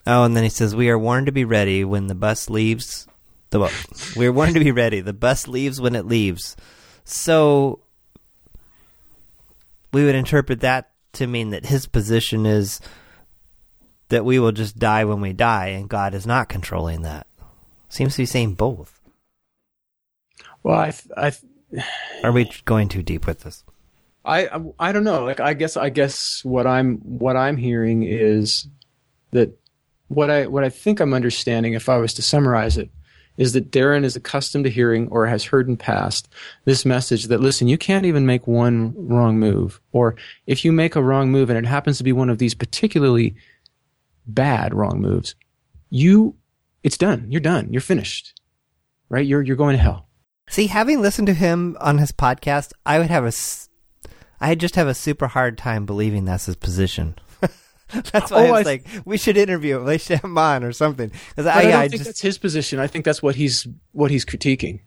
[0.08, 3.08] Oh, and then he says, We are warned to be ready when the bus leaves.
[3.50, 3.72] The
[4.16, 5.02] we are warned to be ready.
[5.02, 6.56] The bus leaves when it leaves.
[7.04, 7.82] So
[9.94, 12.80] we would interpret that to mean that his position is
[14.10, 17.28] that we will just die when we die, and God is not controlling that.
[17.90, 19.00] Seems to be saying both.
[20.64, 21.34] Well, I, I,
[22.24, 23.64] Are we going too deep with this?
[24.26, 25.24] I, I don't know.
[25.24, 28.68] Like, I guess, I guess what I'm, what I'm hearing is
[29.32, 29.58] that
[30.10, 32.90] what I, what I think I'm understanding, if I was to summarize it,
[33.38, 36.28] is that Darin is accustomed to hearing or has heard in past
[36.66, 39.80] this message that listen, you can't even make one wrong move.
[39.92, 40.16] Or
[40.48, 43.36] if you make a wrong move and it happens to be one of these particularly
[44.28, 45.36] bad wrong moves,
[45.90, 46.36] you,
[46.84, 47.28] it's done.
[47.30, 47.72] You're done.
[47.72, 48.40] You're finished.
[49.10, 49.26] Right?
[49.26, 50.08] You're, you're going to hell.
[50.50, 53.32] See, having listened to him on his podcast, I would have a,
[54.40, 57.16] I just have a super hard time believing that's his position.
[58.12, 59.86] that's why Oh, I was I- like, we should interview him.
[59.86, 61.12] They should have him on or something.
[61.30, 62.80] Because I, I, don't I think just, that's his position.
[62.80, 64.82] I think that's what he's, what he's critiquing.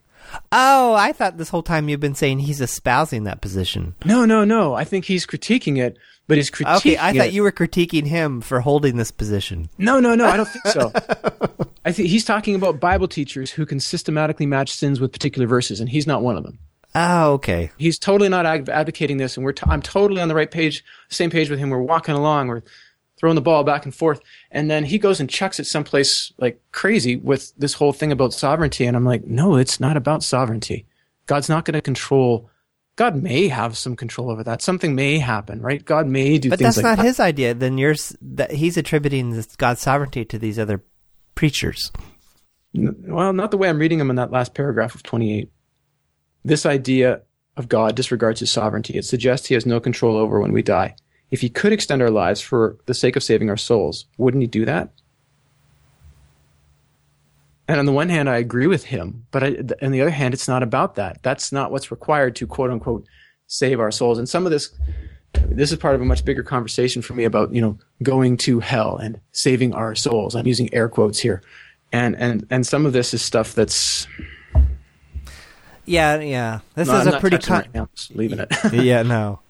[0.52, 3.94] Oh, I thought this whole time you've been saying he's espousing that position.
[4.04, 4.74] No, no, no.
[4.74, 8.06] I think he's critiquing it, but he's critiquing Okay, I thought it- you were critiquing
[8.06, 9.68] him for holding this position.
[9.78, 10.26] No, no, no.
[10.26, 10.92] I don't think so.
[11.84, 15.80] I think he's talking about Bible teachers who can systematically match sins with particular verses,
[15.80, 16.58] and he's not one of them.
[16.94, 17.70] Oh, okay.
[17.78, 20.84] He's totally not ad- advocating this, and we're t- I'm totally on the right page,
[21.08, 21.70] same page with him.
[21.70, 22.62] We're walking along, we're
[23.20, 26.58] throwing the ball back and forth, and then he goes and chucks it someplace like
[26.72, 30.86] crazy with this whole thing about sovereignty, and I'm like, no, it's not about sovereignty.
[31.26, 32.48] God's not going to control.
[32.96, 34.62] God may have some control over that.
[34.62, 35.84] Something may happen, right?
[35.84, 37.52] God may do But that's like not his idea.
[37.54, 40.82] Then yours that he's attributing this God's sovereignty to these other
[41.34, 41.92] preachers.
[42.74, 45.50] N- Well, not the way I'm reading him in that last paragraph of 28.
[46.44, 47.22] This idea
[47.56, 48.96] of God disregards his sovereignty.
[48.96, 50.96] It suggests he has no control over when we die.
[51.30, 54.46] If he could extend our lives for the sake of saving our souls, wouldn't he
[54.46, 54.90] do that?
[57.68, 60.34] And on the one hand, I agree with him, but I, on the other hand,
[60.34, 61.22] it's not about that.
[61.22, 63.06] That's not what's required to quote unquote
[63.46, 64.18] save our souls.
[64.18, 64.72] And some of this,
[65.34, 68.58] this is part of a much bigger conversation for me about, you know, going to
[68.58, 70.34] hell and saving our souls.
[70.34, 71.42] I'm using air quotes here.
[71.92, 74.08] And, and, and some of this is stuff that's
[75.84, 76.60] Yeah, yeah.
[76.74, 77.88] This no, is I'm a pretty con- right now.
[77.94, 78.52] Just leaving it.
[78.72, 79.40] yeah, no,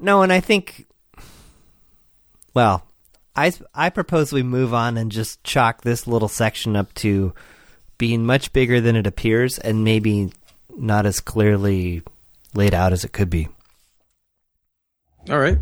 [0.00, 0.86] no, and I think,
[2.54, 2.84] well,
[3.36, 7.32] I I propose we move on and just chalk this little section up to
[7.98, 10.32] being much bigger than it appears, and maybe
[10.76, 12.02] not as clearly
[12.54, 13.48] laid out as it could be.
[15.30, 15.58] All right.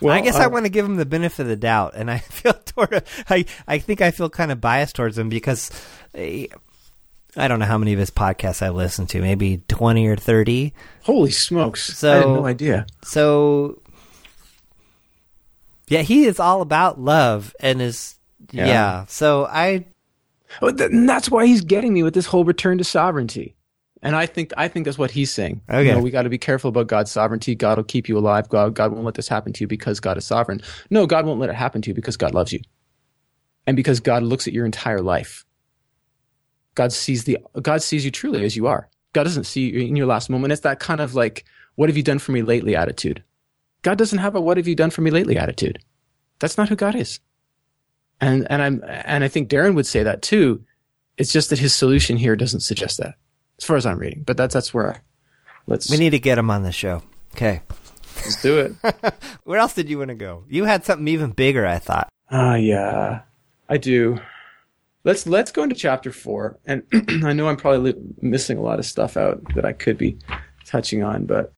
[0.00, 2.10] Well, I guess I uh, want to give him the benefit of the doubt, and
[2.10, 5.70] I feel toward I I think I feel kind of biased towards him because
[6.14, 6.46] eh,
[7.36, 10.72] I don't know how many of his podcasts I listen to, maybe twenty or thirty.
[11.02, 11.90] Holy smokes!
[11.90, 12.86] I So- had no idea.
[13.04, 13.82] So,
[15.88, 18.16] yeah, he is all about love and is
[18.50, 18.66] yeah.
[18.66, 19.04] Yeah.
[19.06, 19.86] So I
[20.60, 23.54] th- and that's why he's getting me with this whole return to sovereignty.
[24.02, 25.60] And I think I think that's what he's saying.
[25.68, 25.86] Okay.
[25.86, 27.54] You know, we got to be careful about God's sovereignty.
[27.54, 28.48] God will keep you alive.
[28.48, 30.62] God God won't let this happen to you because God is sovereign.
[30.90, 32.60] No, God won't let it happen to you because God loves you,
[33.66, 35.44] and because God looks at your entire life.
[36.74, 38.88] God sees the God sees you truly as you are.
[39.14, 40.52] God doesn't see you in your last moment.
[40.52, 43.24] It's that kind of like, "What have you done for me lately?" attitude.
[43.82, 45.78] God doesn't have a "What have you done for me lately?" attitude.
[46.38, 47.20] That's not who God is.
[48.20, 50.64] And and I'm and I think Darin would say that too.
[51.16, 53.14] It's just that his solution here doesn't suggest that,
[53.58, 54.22] as far as I'm reading.
[54.24, 55.00] But that's that's where I,
[55.66, 57.02] let's we need to get him on the show.
[57.34, 57.62] Okay,
[58.16, 59.14] let's do it.
[59.44, 60.44] where else did you want to go?
[60.48, 62.08] You had something even bigger, I thought.
[62.30, 63.22] Ah, yeah,
[63.68, 64.20] I do.
[65.04, 66.82] Let's let's go into chapter four, and
[67.24, 70.18] I know I'm probably li- missing a lot of stuff out that I could be
[70.66, 71.52] touching on, but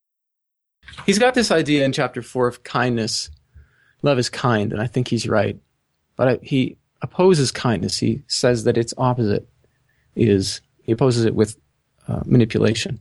[1.07, 3.31] he's got this idea in chapter four of kindness.
[4.03, 5.59] Love is kind, and I think he's right.
[6.17, 7.99] But I, he opposes kindness.
[7.99, 9.49] He says that its opposite
[10.17, 11.57] is he opposes it with
[12.09, 12.99] uh, manipulation,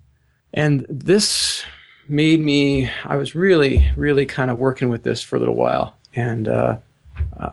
[0.53, 1.63] and this
[2.07, 2.89] made me.
[3.05, 6.77] I was really, really kind of working with this for a little while, and uh,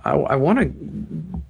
[0.04, 1.42] I, I want to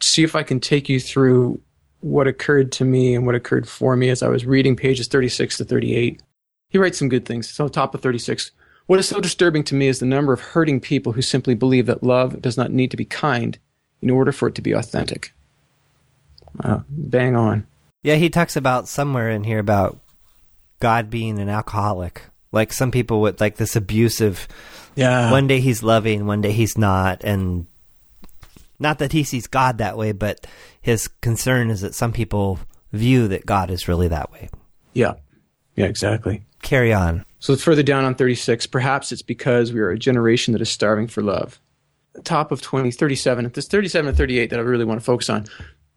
[0.00, 1.60] see if I can take you through
[2.00, 5.58] what occurred to me and what occurred for me as I was reading pages 36
[5.58, 6.22] to 38.
[6.68, 7.48] He writes some good things.
[7.48, 8.50] So, top of 36.
[8.86, 11.86] What is so disturbing to me is the number of hurting people who simply believe
[11.86, 13.58] that love does not need to be kind
[14.00, 15.32] in order for it to be authentic.
[16.62, 17.66] Uh, bang on.
[18.02, 19.98] Yeah, he talks about somewhere in here about
[20.78, 22.22] God being an alcoholic.
[22.52, 24.46] Like some people with like this abusive.
[24.94, 25.30] Yeah.
[25.30, 27.66] one day he's loving, one day he's not, and
[28.78, 30.46] not that he sees God that way, but
[30.80, 32.60] his concern is that some people
[32.92, 34.48] view that God is really that way.
[34.94, 35.14] yeah.
[35.74, 36.42] Yeah, exactly.
[36.66, 37.24] Carry on.
[37.38, 38.66] So it's further down on 36.
[38.66, 41.60] Perhaps it's because we are a generation that is starving for love.
[42.24, 43.52] Top of 20, 37.
[43.54, 45.46] There's 37 and 38 that I really want to focus on.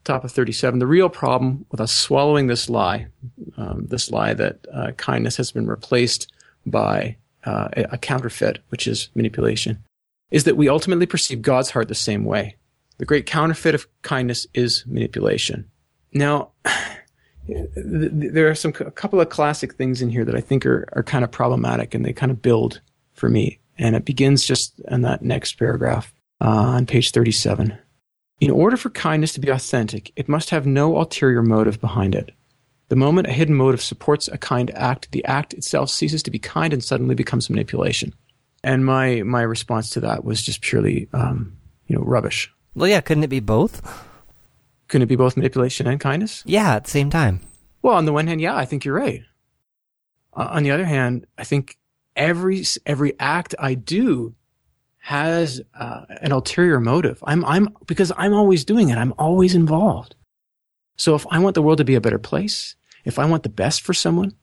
[0.03, 0.77] Top of 37.
[0.77, 3.07] The real problem with us swallowing this lie,
[3.57, 6.31] um, this lie that uh, kindness has been replaced
[6.67, 9.83] by uh, a, counterfeit, which is manipulation,
[10.29, 12.57] is that we ultimately perceive God's heart the same way.
[12.99, 15.67] The great counterfeit of kindness is manipulation.
[16.13, 16.51] Now,
[17.47, 21.03] there are some a couple of classic things in here that I think are are
[21.03, 22.81] kind of problematic, and they kind of build
[23.13, 23.59] for me.
[23.77, 27.77] And it begins just in that next paragraph uh, on page thirty-seven.
[28.39, 32.31] In order for kindness to be authentic, it must have no ulterior motive behind it.
[32.89, 36.39] The moment a hidden motive supports a kind act, the act itself ceases to be
[36.39, 38.13] kind and suddenly becomes manipulation.
[38.63, 42.51] And my my response to that was just purely, um, you know, rubbish.
[42.75, 43.81] Well, yeah, couldn't it be both?
[44.89, 46.43] Couldn't it be both manipulation and kindness?
[46.45, 47.39] Yeah, at the same time.
[47.81, 49.23] Well, on the one hand, yeah, I think you're right.
[50.33, 51.77] Uh, on the other hand, I think
[52.15, 54.35] every every act I do
[54.97, 57.23] has uh, an ulterior motive.
[57.25, 58.97] I'm I'm because I'm always doing it.
[58.97, 60.15] I'm always involved.
[60.97, 62.75] So if I want the world to be a better place,
[63.05, 64.33] if I want the best for someone,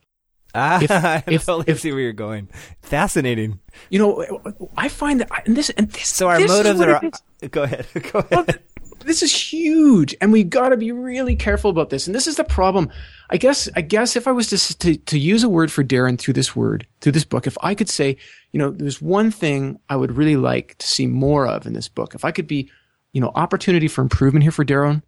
[0.55, 2.47] Ah, If- I if- totally if- see where you're going.
[2.81, 3.59] Fascinating.
[3.89, 4.41] you know,
[4.75, 6.07] I find that and this and this.
[6.07, 7.01] So our motives are.
[7.51, 7.85] Go ahead.
[8.11, 8.59] Go Well, ahead.
[9.07, 12.35] This is huge and we got to be really careful about this and this is
[12.35, 12.89] the problem.
[13.29, 16.17] I guess i guess if i was to, to to use a word for Darin
[16.17, 18.17] through this word through this book if i could say
[18.51, 21.89] you know there's one thing i would really like to see more of in this
[21.89, 22.15] book.
[22.15, 22.69] If i could be
[23.13, 25.03] you know opportunity for improvement here for Darin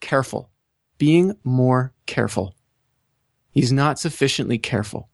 [0.00, 0.50] careful.
[0.98, 2.54] Being more careful.
[3.50, 5.08] He's not sufficiently careful.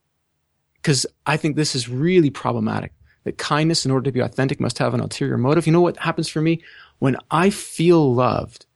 [0.74, 2.92] Because i think this is really problematic.
[3.24, 5.66] That kindness in order to be authentic must have an ulterior motive.
[5.66, 6.62] You know what happens for me
[7.00, 8.66] when I feel loved,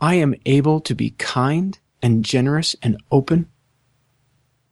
[0.00, 3.48] I am able to be kind and generous and open.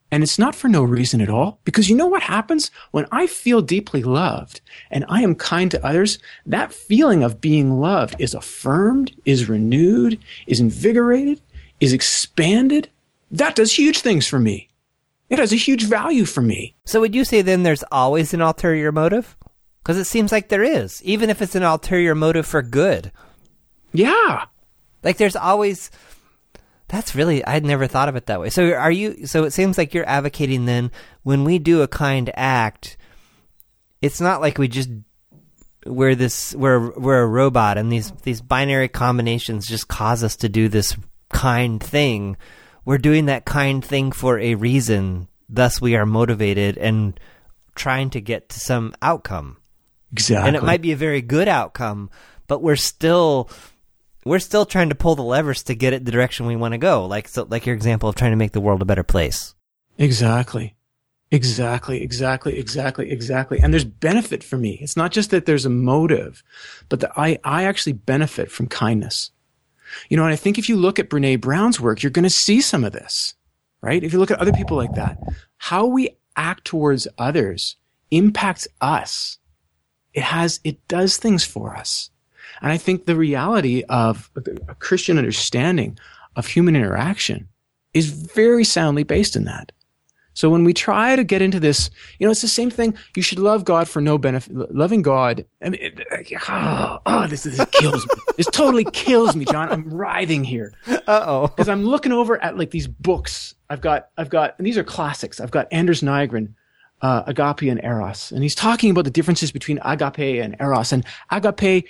[0.09, 3.27] And it's not for no reason at all, because you know what happens when I
[3.27, 6.17] feel deeply loved and I am kind to others?
[6.45, 11.41] That feeling of being loved is affirmed, is renewed, is invigorated,
[11.81, 12.89] is expanded.
[13.29, 14.69] That does huge things for me.
[15.29, 16.73] It has a huge value for me.
[16.85, 19.35] So would you say then there's always an ulterior motive?
[19.87, 23.09] Because it seems like there is, even if it's an ulterior motive for good.
[23.93, 24.43] Yeah.
[25.01, 25.91] Like there's always.
[26.89, 28.49] That's really I'd never thought of it that way.
[28.49, 29.27] So are you?
[29.27, 30.91] So it seems like you're advocating then
[31.23, 32.97] when we do a kind act,
[34.01, 34.89] it's not like we just
[35.85, 40.49] we're this we're we're a robot and these these binary combinations just cause us to
[40.49, 40.97] do this
[41.29, 42.35] kind thing.
[42.83, 45.29] We're doing that kind thing for a reason.
[45.47, 47.17] Thus, we are motivated and
[47.73, 49.55] trying to get to some outcome.
[50.11, 50.47] Exactly.
[50.47, 52.09] and it might be a very good outcome,
[52.47, 53.49] but we're still
[54.25, 56.77] we're still trying to pull the levers to get it the direction we want to
[56.77, 57.05] go.
[57.05, 59.55] Like so, like your example of trying to make the world a better place.
[59.97, 60.75] Exactly.
[61.29, 63.59] Exactly, exactly, exactly, exactly.
[63.59, 64.79] And there's benefit for me.
[64.81, 66.41] It's not just that there's a motive,
[66.87, 69.31] but that I, I actually benefit from kindness.
[70.09, 72.29] You know, and I think if you look at Brene Brown's work, you're going to
[72.29, 73.35] see some of this,
[73.81, 74.03] right?
[74.03, 75.17] If you look at other people like that,
[75.57, 77.75] how we act towards others
[78.09, 79.37] impacts us.
[80.17, 82.09] It has, it does things for us.
[82.63, 84.31] And I think the reality of
[84.67, 85.99] a Christian understanding
[86.35, 87.47] of human interaction
[87.93, 89.71] is very soundly based in that.
[90.33, 92.95] So when we try to get into this, you know, it's the same thing.
[93.15, 94.73] You should love God for no benefit.
[94.73, 96.01] Loving God, I mean, it,
[96.49, 98.13] oh, oh, this, this kills me.
[98.37, 99.69] This totally kills me, John.
[99.69, 101.47] I'm writhing here Uh oh.
[101.47, 103.53] because I'm looking over at like these books.
[103.69, 105.39] I've got, I've got, and these are classics.
[105.39, 106.53] I've got Anders Nygren,
[107.01, 110.91] uh, Agape and Eros, and he's talking about the differences between Agape and Eros.
[110.91, 111.87] And Agape,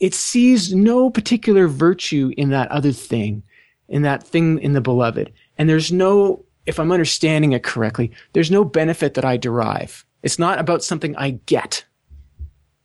[0.00, 3.42] it sees no particular virtue in that other thing,
[3.88, 5.32] in that thing in the beloved.
[5.56, 10.04] And there's no, if I'm understanding it correctly, there's no benefit that I derive.
[10.22, 11.84] It's not about something I get.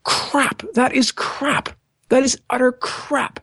[0.04, 0.64] Crap.
[0.74, 1.70] That is crap.
[2.10, 3.40] That is utter crap.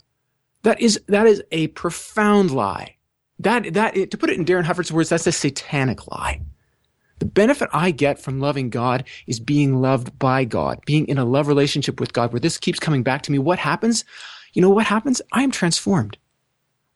[0.62, 2.96] That is, that is a profound lie.
[3.38, 6.42] That, that, to put it in Darin Hufford's words, that's a satanic lie.
[7.20, 11.24] The benefit I get from loving God is being loved by God, being in a
[11.24, 13.38] love relationship with God where this keeps coming back to me.
[13.38, 14.04] What happens?
[14.54, 15.20] You know what happens?
[15.33, 16.16] I am transformed.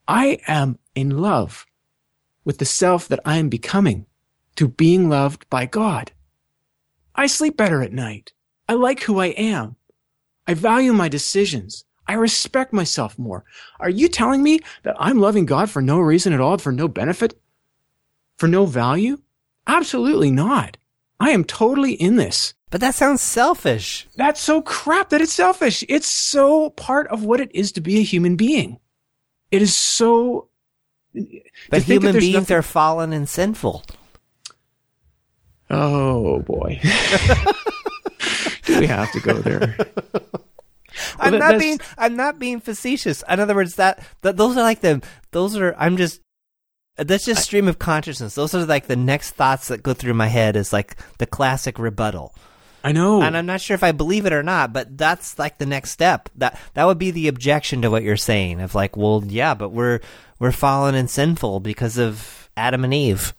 [0.09, 1.67] I am in love
[2.45, 4.07] with the self that I am becoming
[4.57, 6.13] through being loved by God.
[7.15, 8.33] I sleep better at night.
[8.67, 9.77] I like who I am.
[10.47, 11.85] I value my decisions.
[12.07, 13.45] I respect myself more.
[13.79, 16.89] Are you telling me that I'm loving God for no reason at all, for no
[16.89, 17.39] benefit,
[18.39, 19.19] for no value?
[19.67, 20.77] Absolutely not.
[21.21, 22.55] I am totally in this.
[22.71, 24.07] But that sounds selfish.
[24.17, 25.85] That's so crap that it's selfish.
[25.89, 28.79] It's so part of what it is to be a human being.
[29.53, 30.49] It is so.
[31.15, 33.85] But to think that human beings nothing- are fallen and sinful.
[35.71, 36.81] Oh boy.
[38.65, 39.77] Do we have to go there?
[41.19, 43.23] I'm that- not that's- being I'm not being facetious.
[43.29, 46.21] In other words, that, that those are like the those are I'm just
[46.97, 48.35] that's just stream of consciousness.
[48.35, 51.79] Those are like the next thoughts that go through my head is like the classic
[51.79, 52.35] rebuttal.
[52.85, 53.23] I know.
[53.23, 55.91] And I'm not sure if I believe it or not, but that's like the next
[55.91, 56.29] step.
[56.37, 59.71] That that would be the objection to what you're saying of like, well, yeah, but
[59.71, 60.01] we're
[60.39, 63.35] we're fallen and sinful because of Adam and Eve.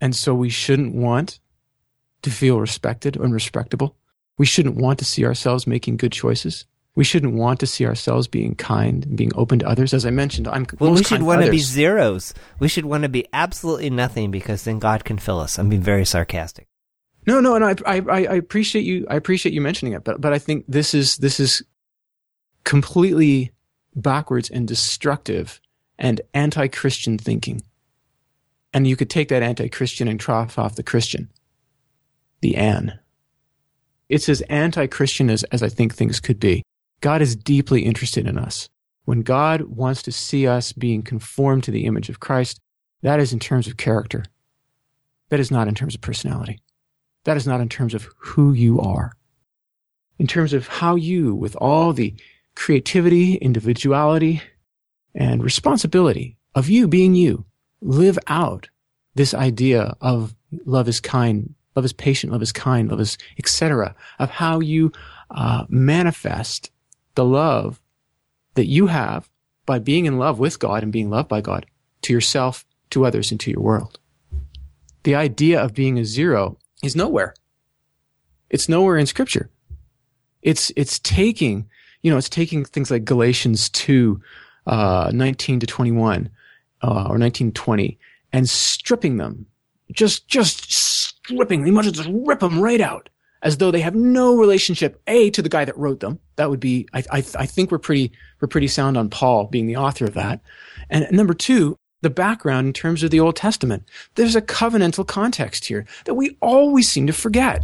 [0.00, 1.40] And so we shouldn't want
[2.22, 3.96] to feel respected and respectable.
[4.38, 6.64] We shouldn't want to see ourselves making good choices.
[6.96, 9.94] We shouldn't want to see ourselves being kind and being open to others.
[9.94, 10.92] As I mentioned, I'm well.
[10.92, 12.34] we should want to be zeros.
[12.58, 15.58] We should want to be absolutely nothing because then God can fill us.
[15.58, 16.66] I'm being very sarcastic.
[17.26, 19.06] No, no, and I, I, I appreciate you.
[19.08, 21.62] I appreciate you mentioning it, but, but I think this is this is
[22.64, 23.52] completely
[23.94, 25.60] backwards and destructive
[25.98, 27.62] and anti-Christian thinking.
[28.72, 31.30] And you could take that anti-Christian and trough off the Christian,
[32.40, 32.98] the an.
[34.08, 36.62] It's as anti-Christian as, as I think things could be.
[37.00, 38.68] God is deeply interested in us.
[39.04, 42.60] When God wants to see us being conformed to the image of Christ,
[43.02, 44.24] that is in terms of character.
[45.30, 46.60] That is not in terms of personality.
[47.24, 49.12] That is not in terms of who you are.
[50.18, 52.14] In terms of how you, with all the
[52.54, 54.42] creativity, individuality,
[55.14, 57.46] and responsibility of you being you,
[57.80, 58.68] live out
[59.14, 60.34] this idea of
[60.66, 63.94] love is kind, love is patient, love is kind, love is etc.
[64.18, 64.92] Of how you
[65.30, 66.70] uh, manifest
[67.14, 67.80] the love
[68.54, 69.28] that you have
[69.66, 71.66] by being in love with God and being loved by God
[72.02, 73.98] to yourself, to others, and to your world.
[75.02, 77.34] The idea of being a zero is nowhere.
[78.50, 79.50] It's nowhere in scripture.
[80.42, 81.68] It's, it's taking,
[82.02, 84.20] you know, it's taking things like Galatians 2,
[84.66, 86.30] uh, 19 to 21,
[86.82, 87.98] uh, or 19 to 20
[88.32, 89.46] and stripping them.
[89.92, 91.66] Just, just stripping.
[91.66, 93.08] You must just rip them right out
[93.42, 96.18] as though they have no relationship, A, to the guy that wrote them.
[96.36, 99.66] That would be, I, I, I think we're pretty, we're pretty sound on Paul being
[99.66, 100.40] the author of that.
[100.90, 103.84] And number two, the background in terms of the Old Testament.
[104.14, 107.62] There's a covenantal context here that we always seem to forget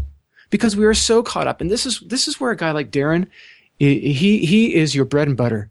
[0.50, 1.60] because we are so caught up.
[1.60, 3.28] And this is, this is where a guy like Darin,
[3.78, 5.70] he, he is your bread and butter.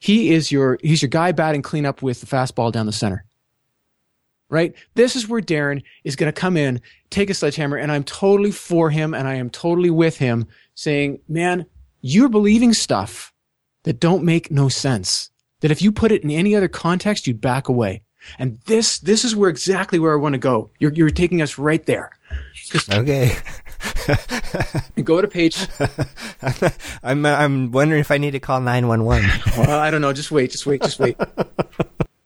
[0.00, 3.24] He is your, he's your guy batting cleanup with the fastball down the center.
[4.52, 4.74] Right?
[4.96, 8.50] This is where Darin is going to come in, take a sledgehammer, and I'm totally
[8.50, 11.64] for him and I am totally with him saying, man,
[12.02, 13.32] you're believing stuff
[13.84, 15.30] that don't make no sense.
[15.60, 18.02] That if you put it in any other context, you'd back away.
[18.38, 20.68] And this, this is where exactly where I want to go.
[20.78, 22.10] You're, you're taking us right there.
[22.92, 23.34] Okay.
[25.02, 25.66] go to page.
[27.02, 29.30] I'm, I'm wondering if I need to call 911.
[29.56, 30.12] well, I don't know.
[30.12, 31.16] Just wait, just wait, just wait.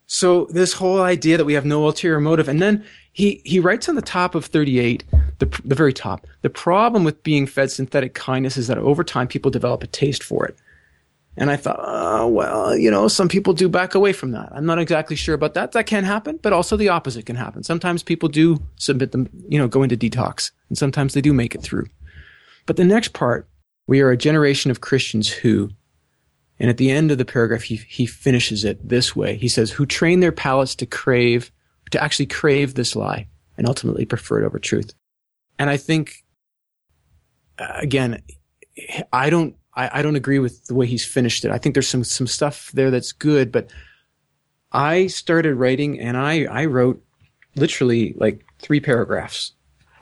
[0.07, 3.89] so this whole idea that we have no ulterior motive, and then he, he writes
[3.89, 5.05] on the top of 38,
[5.39, 9.27] the, the very top, the problem with being fed synthetic kindness is that over time
[9.27, 10.57] people develop a taste for it.
[11.39, 14.49] And I thought, oh, well, you know, some people do back away from that.
[14.53, 15.73] I'm not exactly sure about that.
[15.73, 17.63] That can happen, but also the opposite can happen.
[17.63, 21.55] Sometimes people do submit them, you know, go into detox, and sometimes they do make
[21.55, 21.87] it through.
[22.65, 23.49] But the next part,
[23.87, 25.71] we are a generation of Christians who,
[26.59, 29.37] and at the end of the paragraph, he, he finishes it this way.
[29.37, 31.53] He says, who train their palates to crave,
[31.91, 33.29] to actually crave this lie
[33.59, 34.95] and ultimately prefer it over truth.
[35.59, 36.25] And I think,
[37.59, 38.23] uh, again,
[39.13, 41.51] I don't, I, I don't agree with the way he's finished it.
[41.51, 43.71] I think there's some some stuff there that's good, but
[44.73, 47.03] I started writing and I I wrote
[47.55, 49.53] literally like three paragraphs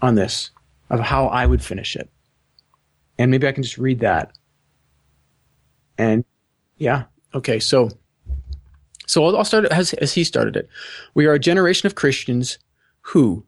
[0.01, 0.51] on this
[0.91, 2.09] of how I would finish it,
[3.19, 4.33] and maybe I can just read that.
[5.99, 6.25] And
[6.77, 7.05] yeah,
[7.35, 7.91] okay, so
[9.07, 10.69] so I'll, I'll start as as he started it.
[11.15, 12.59] We are a generation of Christians
[13.03, 13.45] who,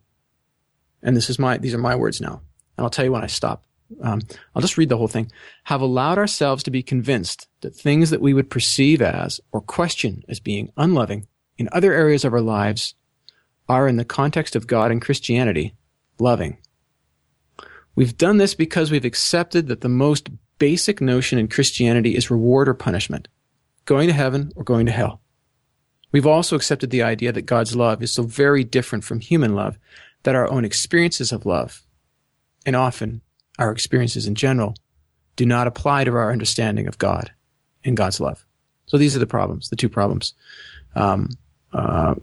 [1.03, 2.41] and this is my these are my words now,
[2.77, 3.66] and I'll tell you when I stop
[4.01, 4.20] um,
[4.55, 5.31] I'll just read the whole thing,
[5.64, 10.24] have allowed ourselves to be convinced that things that we would perceive as or question
[10.29, 11.27] as being unloving
[11.59, 12.95] in other areas of our lives
[13.68, 15.74] are, in the context of God and Christianity,
[16.18, 16.59] loving.
[17.95, 20.29] We've done this because we've accepted that the most
[20.59, 23.29] basic notion in Christianity is reward or punishment,
[23.85, 25.21] going to heaven or going to hell.
[26.13, 29.79] We've also accepted the idea that God's love is so very different from human love
[30.23, 31.83] that our own experiences of love,
[32.65, 33.21] and often
[33.59, 34.75] our experiences in general,
[35.37, 37.33] do not apply to our understanding of God
[37.85, 38.47] and God's love.
[38.87, 40.33] So these are the problems, the two problems.
[40.95, 41.31] Um,
[41.73, 42.15] uh,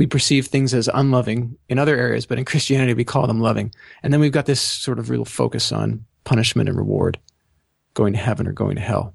[0.00, 3.70] we perceive things as unloving in other areas, but in Christianity we call them loving.
[4.02, 7.18] And then we've got this sort of real focus on punishment and reward,
[7.92, 9.12] going to heaven or going to hell.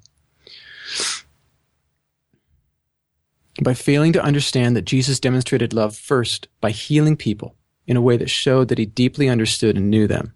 [3.60, 7.56] By failing to understand that Jesus demonstrated love first by healing people
[7.88, 10.34] in a way that showed that he deeply understood and knew them,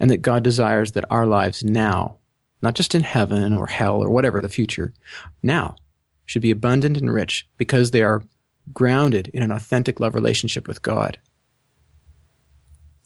[0.00, 2.16] and that God desires that our lives now,
[2.60, 4.92] not just in heaven or hell or whatever the future,
[5.44, 5.76] now
[6.26, 8.24] should be abundant and rich because they are
[8.72, 11.18] grounded in an authentic love relationship with God.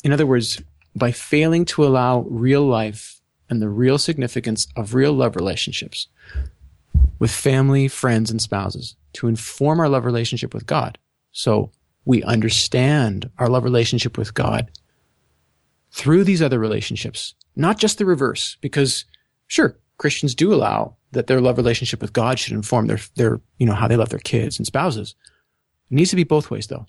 [0.02, 0.60] In other words,
[0.94, 6.08] by failing to allow real life and the real significance of real love relationships
[7.18, 10.98] with family, friends, and spouses to inform our love relationship with God.
[11.32, 11.70] So
[12.04, 14.70] we understand our love relationship with God
[15.90, 19.04] through these other relationships, not just the reverse, because
[19.46, 23.66] sure, Christians do allow that their love relationship with God should inform their, their, you
[23.66, 25.14] know, how they love their kids and spouses.
[25.90, 26.86] It needs to be both ways though.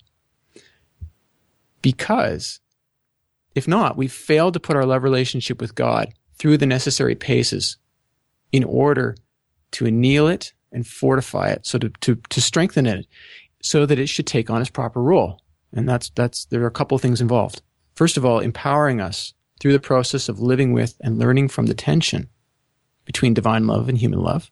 [1.82, 2.60] Because
[3.54, 7.78] if not, we've failed to put our love relationship with God through the necessary paces
[8.52, 9.16] in order
[9.72, 13.06] to anneal it and fortify it, so to, to, to strengthen it,
[13.62, 15.40] so that it should take on its proper role.
[15.72, 17.62] And that's, that's, there are a couple of things involved.
[17.94, 21.74] First of all, empowering us through the process of living with and learning from the
[21.74, 22.28] tension
[23.04, 24.50] between divine love and human love.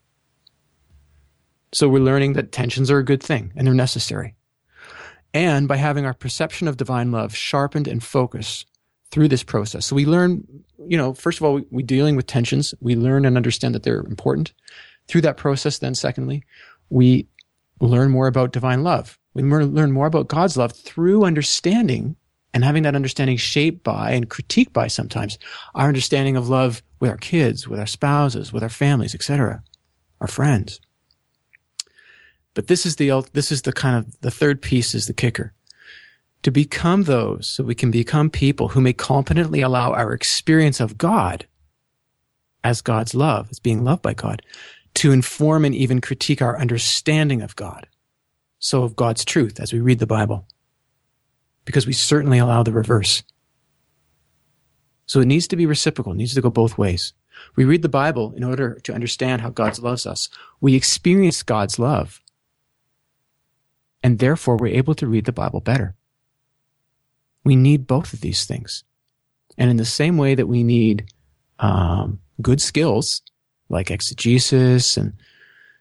[1.75, 4.37] So we're learning that tensions are a good thing and they're necessary.
[5.33, 8.67] And by having our perception of divine love sharpened and focused
[9.11, 9.85] through this process.
[9.87, 10.47] So we learn,
[10.87, 12.75] you know, first of all, we, we dealing with tensions.
[12.81, 14.53] We learn and understand that they're important.
[15.09, 16.45] Through that process, then secondly,
[16.91, 17.27] we
[17.81, 19.19] learn more about divine love.
[19.35, 22.15] We learn more about God's love through understanding
[22.53, 25.39] and having that understanding shaped by and critiqued by sometimes
[25.75, 29.65] our understanding of love with our kids, with our spouses, with our families, etc.,
[30.21, 30.81] our friends.
[32.55, 35.53] But this is the this is the kind of the third piece is the kicker.
[36.45, 40.99] To become those, so we can become people who may competently allow our experience of
[40.99, 41.47] God
[42.63, 44.43] as God's love, as being loved by God,
[44.95, 47.87] to inform and even critique our understanding of God.
[48.59, 50.47] So of God's truth as we read the Bible.
[51.65, 53.23] Because we certainly allow the reverse.
[55.07, 57.13] So it needs to be reciprocal, it needs to go both ways.
[57.57, 60.29] We read the Bible in order to understand how God loves us.
[60.61, 62.21] We experience God's love.
[64.05, 65.97] And therefore, we're able to read the Bible better.
[67.43, 68.85] We need both of these things.
[69.59, 71.07] And in the same way that we need
[71.59, 73.23] um, good skills
[73.71, 75.15] like exegesis and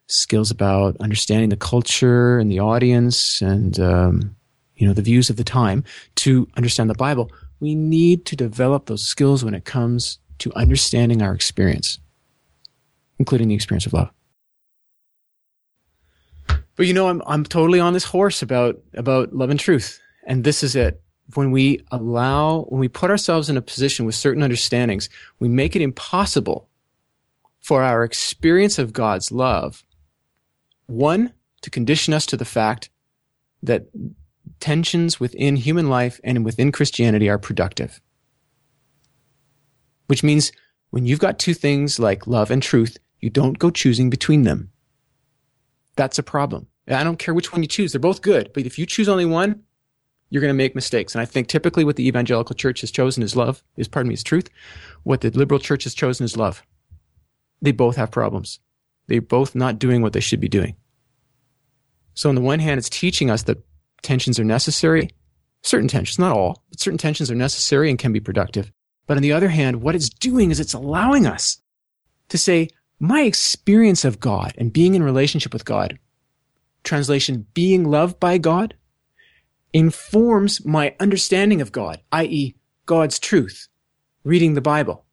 [0.08, 4.36] skills about understanding the culture and the audience and um,
[4.76, 5.84] you know the views of the time
[6.16, 11.22] to understand the Bible, we need to develop those skills when it comes to understanding
[11.22, 12.00] our experience,
[13.20, 14.10] including the experience of love.
[16.76, 20.44] But you know, I'm I'm totally on this horse about about love and truth, and
[20.44, 21.02] this is it.
[21.36, 25.10] When we allow, when we put ourselves in a position with certain understandings,
[25.40, 26.70] we make it impossible
[27.62, 29.86] for our experience of God's love.
[30.88, 32.90] One, to condition us to the fact
[33.64, 33.86] that
[34.60, 38.02] tensions within human life and within Christianity are productive.
[40.08, 40.52] Which means
[40.90, 44.73] when you've got two things like love and truth, you don't go choosing between them.
[45.96, 46.68] That's a problem.
[46.88, 47.92] I don't care which one you choose.
[47.92, 48.52] They're both good.
[48.54, 49.64] But if you choose only one,
[50.30, 51.16] you're going to make mistakes.
[51.16, 54.16] And I think typically what the evangelical church has chosen is love, is, pardon me,
[54.16, 54.50] is truth.
[55.04, 56.64] What the liberal church has chosen is love
[57.64, 58.60] they both have problems.
[59.08, 60.76] They're both not doing what they should be doing.
[62.14, 63.64] So on the one hand, it's teaching us that
[64.04, 65.10] tensions are necessary.
[65.64, 68.72] Certain tensions, not all, but certain tensions are necessary and can be productive.
[69.08, 71.62] But on the other hand, what it's doing is it's allowing us
[72.30, 72.68] to say,
[73.04, 76.00] my experience of God and being in relationship with God,
[76.86, 78.76] translation, being loved by God,
[79.74, 83.68] informs my understanding of God, i.e., God's truth,
[84.24, 85.04] reading the Bible.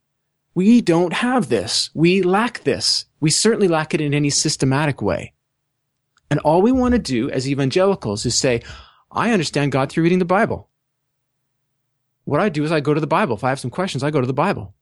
[0.55, 1.91] We don't have this.
[1.93, 3.07] We lack this.
[3.19, 5.33] We certainly lack it in any systematic way.
[6.31, 8.63] And all we want to do as evangelicals is say,
[9.11, 10.69] I understand God through reading the Bible.
[12.23, 13.35] What I do is I go to the Bible.
[13.35, 14.75] If I have some questions, I go to the Bible.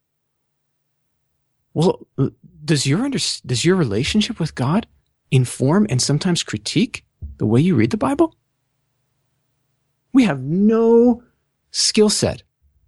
[1.73, 2.07] Well,
[2.69, 4.87] does your under, does your relationship with God
[5.31, 7.03] inform and sometimes critique
[7.39, 8.37] the way you read the Bible?
[10.13, 11.23] We have no
[11.71, 12.43] skill set.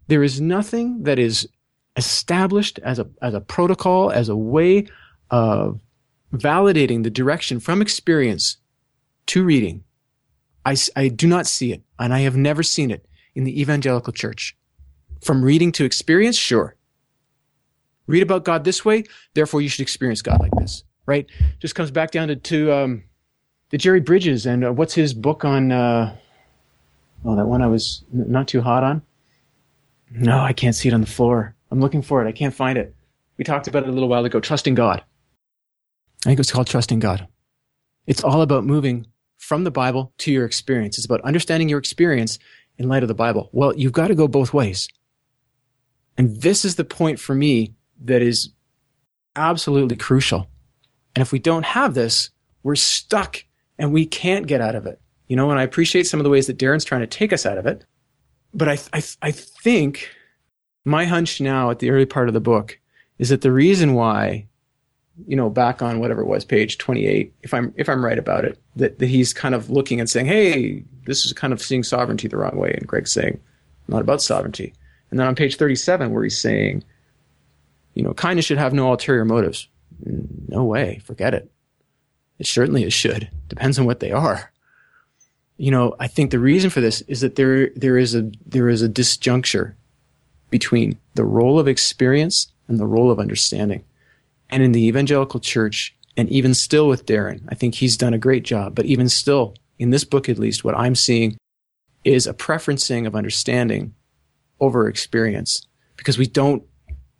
[0.06, 1.48] There is nothing that is
[1.96, 4.86] established as a, as a protocol, as a way
[5.30, 5.80] of
[6.32, 8.58] validating the direction from experience
[9.26, 9.82] to reading.
[10.66, 14.12] I, I do not see it, and I have never seen it in the evangelical
[14.12, 14.54] church.
[15.22, 16.76] From reading to experience, sure.
[18.10, 19.04] Read about God this way,
[19.34, 21.26] therefore you should experience God like this, right?
[21.60, 23.04] Just comes back down to, to um,
[23.70, 26.16] the Jerry Bridges and uh, what's his book on, uh,
[27.24, 29.02] oh, that one I was not too hot on?
[30.10, 31.54] No, I can't see it on the floor.
[31.70, 32.28] I'm looking for it.
[32.28, 32.94] I can't find it.
[33.38, 34.40] We talked about it a little while ago.
[34.40, 35.04] Trusting God.
[36.26, 37.28] I think it's called Trusting God.
[38.06, 39.06] It's all about moving
[39.38, 40.98] from the Bible to your experience.
[40.98, 42.38] It's about understanding your experience
[42.76, 43.48] in light of the Bible.
[43.52, 44.88] Well, you've got to go both ways.
[46.18, 47.74] And this is the point for me
[48.04, 48.50] that is
[49.36, 50.48] absolutely crucial.
[51.14, 52.30] And if we don't have this,
[52.62, 53.44] we're stuck
[53.78, 55.00] and we can't get out of it.
[55.26, 57.46] You know, and I appreciate some of the ways that Darin's trying to take us
[57.46, 57.84] out of it.
[58.52, 60.10] But I, I, I think
[60.84, 62.78] my hunch now at the early part of the book
[63.18, 64.48] is that the reason why,
[65.26, 68.44] you know, back on whatever it was, page 28, if I'm, if I'm right about
[68.44, 71.82] it, that, that he's kind of looking and saying, Hey, this is kind of seeing
[71.82, 72.72] sovereignty the wrong way.
[72.72, 73.40] And Gregg's saying,
[73.88, 74.72] not about sovereignty.
[75.10, 76.84] And then on page 37, where he's saying,
[77.94, 79.68] you know, kindness should have no ulterior motives.
[80.48, 81.00] No way.
[81.04, 81.50] Forget it.
[82.38, 83.30] It certainly it should.
[83.48, 84.52] Depends on what they are.
[85.56, 88.68] You know, I think the reason for this is that there there is a there
[88.68, 89.74] is a disjuncture
[90.48, 93.84] between the role of experience and the role of understanding.
[94.48, 98.18] And in the evangelical church, and even still with Darin, I think he's done a
[98.18, 98.74] great job.
[98.74, 101.36] But even still, in this book at least, what I'm seeing
[102.04, 103.94] is a preferencing of understanding
[104.60, 105.66] over experience
[105.96, 106.62] because we don't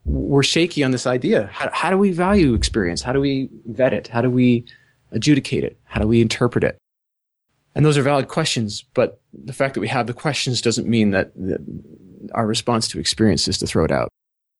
[0.04, 1.48] we're shaky on this idea.
[1.52, 3.02] How, how do we value experience?
[3.02, 4.08] How do we vet it?
[4.08, 4.64] How do we
[5.12, 5.78] adjudicate it?
[5.84, 6.78] How do we interpret it?
[7.74, 11.10] And those are valid questions, but the fact that we have the questions doesn't mean
[11.12, 11.60] that, that
[12.34, 14.08] our response to experience is to throw it out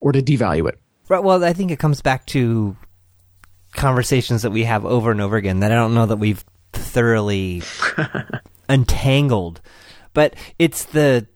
[0.01, 0.78] or to devalue it.
[1.09, 1.22] Right.
[1.22, 2.76] Well, I think it comes back to
[3.72, 7.62] conversations that we have over and over again that I don't know that we've thoroughly
[8.68, 9.61] untangled.
[10.12, 11.26] But it's the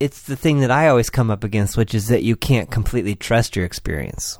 [0.00, 3.14] it's the thing that I always come up against, which is that you can't completely
[3.14, 4.38] trust your experience.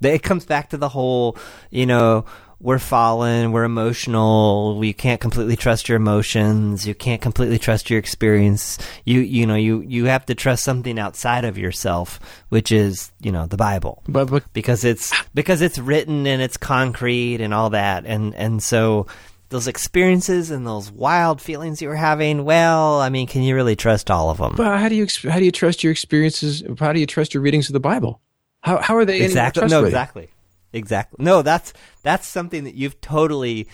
[0.00, 1.36] It comes back to the whole,
[1.70, 2.26] you know,
[2.58, 7.98] we're fallen, we're emotional, you can't completely trust your emotions, you can't completely trust your
[7.98, 8.78] experience.
[9.04, 12.18] You you know, you you have to trust something outside of yourself,
[12.48, 14.02] which is, you know, the Bible.
[14.08, 18.06] But, but because it's because it's written and it's concrete and all that.
[18.06, 19.06] And and so
[19.48, 23.76] those experiences and those wild feelings you were having, well, I mean, can you really
[23.76, 24.54] trust all of them?
[24.56, 26.62] But how do you how do you trust your experiences?
[26.78, 28.20] How do you trust your readings of the Bible?
[28.62, 29.68] How how are they exactly?
[29.68, 30.28] No, exactly,
[30.72, 31.24] exactly.
[31.24, 31.72] No, that's
[32.02, 33.68] that's something that you've totally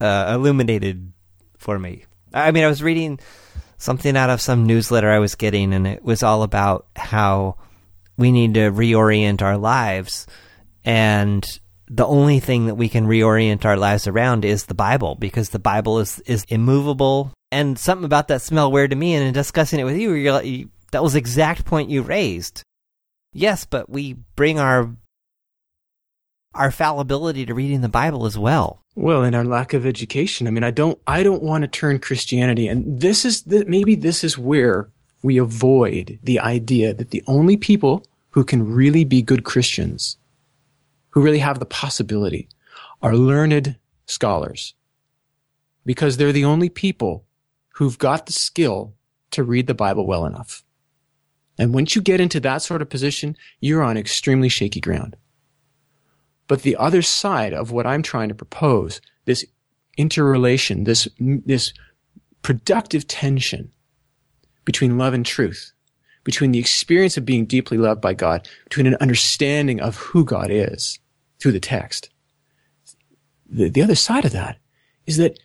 [0.00, 1.12] uh, illuminated
[1.58, 2.04] for me.
[2.32, 3.20] I mean, I was reading
[3.76, 7.58] something out of some newsletter I was getting, and it was all about how
[8.16, 10.26] we need to reorient our lives
[10.84, 15.50] and the only thing that we can reorient our lives around is the Bible because
[15.50, 17.32] the Bible is is immovable.
[17.52, 19.14] And something about that smell weird to me.
[19.14, 22.62] And in discussing it with you, you, that was the exact point you raised.
[23.32, 24.90] Yes, but we bring our
[26.54, 28.80] our fallibility to reading the Bible as well.
[28.94, 30.46] Well, and our lack of education.
[30.46, 33.94] I mean, I don't I don't want to turn Christianity, and this is the, maybe
[33.94, 34.88] this is where
[35.22, 40.16] we avoid the idea that the only people who can really be good Christians
[41.14, 42.48] who really have the possibility
[43.00, 44.74] are learned scholars
[45.86, 47.24] because they're the only people
[47.74, 48.92] who've got the skill
[49.30, 50.64] to read the Bible well enough.
[51.56, 55.14] And once you get into that sort of position, you're on extremely shaky ground.
[56.48, 59.44] But the other side of what I'm trying to propose, this
[59.96, 61.72] interrelation, this, this
[62.42, 63.70] productive tension
[64.64, 65.72] between love and truth,
[66.24, 70.50] between the experience of being deeply loved by God, between an understanding of who God
[70.50, 70.98] is,
[71.44, 72.08] through the text.
[73.46, 74.56] The, the other side of that
[75.06, 75.38] is that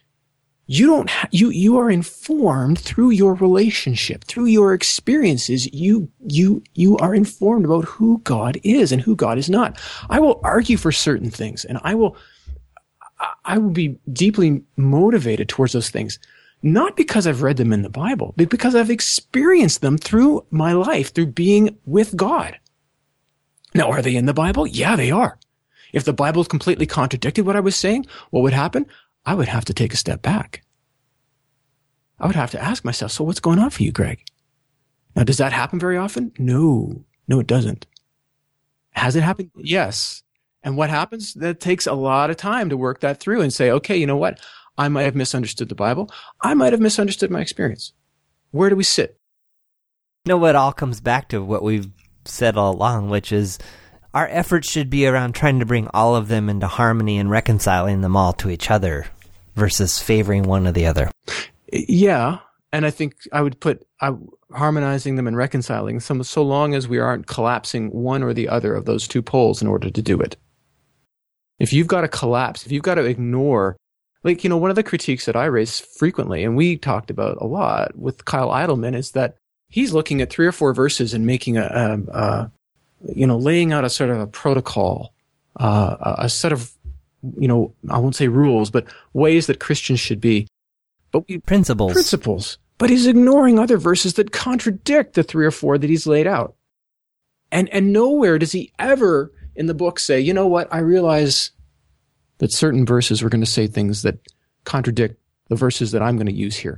[0.66, 6.64] you don't ha- you you are informed through your relationship through your experiences you you
[6.74, 9.78] you are informed about who god is and who god is not.
[10.10, 12.16] I will argue for certain things and i will
[13.44, 16.18] i will be deeply motivated towards those things
[16.62, 20.72] not because i've read them in the bible but because i've experienced them through my
[20.72, 22.58] life through being with god.
[23.74, 24.66] Now are they in the bible?
[24.66, 25.38] Yeah they are
[25.94, 28.86] if the Bible completely contradicted what I was saying, what would happen?
[29.26, 30.64] I would have to take a step back.
[32.20, 34.24] I would have to ask myself, so what's going on for you, Gregg?
[35.16, 36.32] Now, does that happen very often?
[36.38, 37.86] No, no, it doesn't.
[38.92, 39.52] Has it happened?
[39.56, 40.24] Yes.
[40.64, 41.34] And what happens?
[41.36, 44.18] That takes a lot of time to work that through and say, okay, you know
[44.18, 44.40] what?
[44.78, 46.10] I might have misunderstood the Bible.
[46.42, 47.94] I might have misunderstood my experience.
[48.52, 49.20] Where do we sit?
[50.26, 51.88] You know what all comes back to what we've
[52.26, 53.58] said all along, which is
[54.14, 58.02] our efforts should be around trying to bring all of them into harmony and reconciling
[58.02, 59.06] them all to each other
[59.56, 61.12] versus favoring one or the other.
[61.72, 62.40] Yeah,
[62.72, 64.14] and I think I would put uh,
[64.52, 68.74] harmonizing them and reconciling them so long as we aren't collapsing one or the other
[68.74, 70.38] of those two poles in order to do it.
[71.60, 73.76] If you've got to collapse, if you've got to ignore,
[74.24, 77.38] like, you know, one of the critiques that I raise frequently, and we talked about
[77.42, 79.36] a lot with Kyle Idleman, is that
[79.68, 82.52] he's looking at three or four verses and making a, a, a
[83.06, 85.14] you know, laying out a sort of a protocol,
[85.58, 86.72] uh, a set of,
[87.38, 90.48] you know, I won't say rules, but ways that Christians should be.
[91.12, 91.94] But we, principles.
[91.94, 92.58] Principles.
[92.78, 96.56] But he's ignoring other verses that contradict the three or four that he's laid out.
[97.52, 101.52] And, and nowhere does he ever in the book say, you know what, I realize
[102.38, 104.20] that certain verses are going to say things that
[104.64, 105.20] contradict
[105.50, 106.78] the verses that I'm going to use here.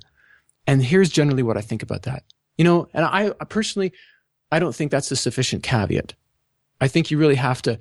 [0.66, 2.24] And here's generally what I think about that.
[2.58, 3.94] You know, and I, I personally,
[4.52, 6.14] I don't think that's a sufficient caveat.
[6.80, 7.80] I think you really have to,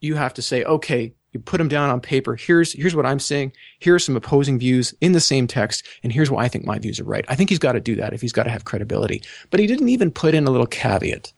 [0.00, 2.36] you have to say, okay, You put them down on paper.
[2.36, 3.52] Here's here's what I'm saying.
[3.80, 6.78] Here are some opposing views in the same text, and here's why I think my
[6.78, 7.24] views are right.
[7.28, 9.22] I think he's got to do that if he's got to have credibility.
[9.50, 11.32] But he didn't even put in a little caveat.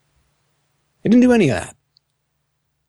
[1.02, 1.76] He didn't do any of that.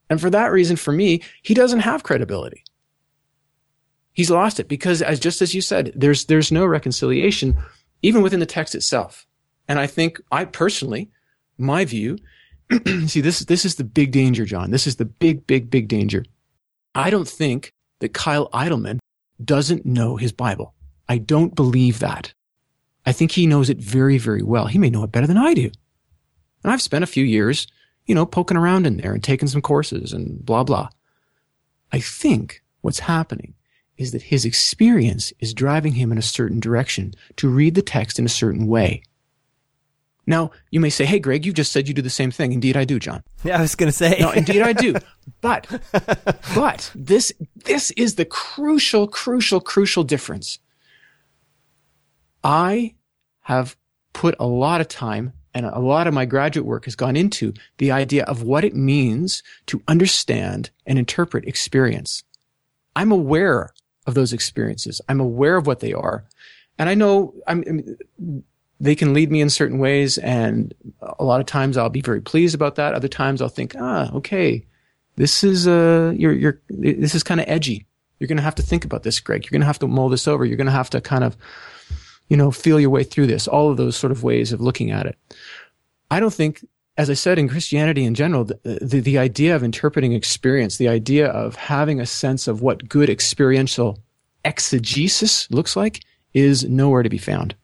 [0.10, 2.66] And for that reason, for me, he doesn't have credibility.
[4.14, 7.58] He's lost it because, as just as you said, there's there's no reconciliation
[8.04, 9.26] even within the text itself.
[9.68, 11.10] And I think I personally,
[11.62, 12.18] my view,
[13.08, 14.72] see this this is the big danger, John.
[14.72, 16.26] This is the big, big, big danger.
[16.96, 19.00] I don't think that Kyle Idleman
[19.44, 20.74] doesn't know his Bible.
[21.08, 22.34] I don't believe that.
[23.06, 24.68] I think he knows it very, very well.
[24.68, 25.72] He may know it better than I do.
[26.64, 27.68] And I've spent a few years,
[28.06, 30.90] you know, poking around in there and taking some courses and blah, blah.
[31.92, 33.56] I think what's happening
[33.98, 38.20] is that his experience is driving him in a certain direction to read the text
[38.20, 39.04] in a certain way.
[40.28, 42.54] Now, you may say, hey, Gregg, you just said you do the same thing.
[42.54, 43.24] Indeed, I do, John.
[43.44, 44.18] Yeah, I was going to say.
[44.20, 44.96] no, indeed, I do.
[45.40, 45.66] But,
[46.54, 50.60] but this, this is the crucial, crucial, crucial difference.
[52.44, 52.96] I
[53.42, 53.76] have
[54.14, 57.54] put a lot of time and a lot of my graduate work has gone into
[57.78, 62.24] the idea of what it means to understand and interpret experience.
[62.96, 63.72] I'm aware
[64.06, 65.02] of those experiences.
[65.10, 66.26] I'm aware of what they are.
[66.78, 67.98] And I know I'm,
[68.82, 70.18] they can lead me in certain ways.
[70.18, 72.96] And a lot of times I'll be very pleased about that.
[72.96, 74.66] Other times I'll think, ah, okay,
[75.18, 77.86] this is, uh, you're, you're, this is kind of edgy.
[78.20, 79.46] You're going to have to think about this, Gregg.
[79.46, 80.46] You're going to have to mull this over.
[80.46, 81.38] You're going to have to kind of,
[82.28, 83.48] you know, feel your way through this.
[83.48, 85.18] All of those sort of ways of looking at it.
[86.10, 86.66] I don't think
[86.98, 90.90] as I said, in Christianity in general, the, the, the, idea of interpreting experience, the
[90.90, 93.98] idea of having a sense of what good experiential
[94.44, 96.02] exegesis looks like
[96.34, 97.56] is nowhere to be found.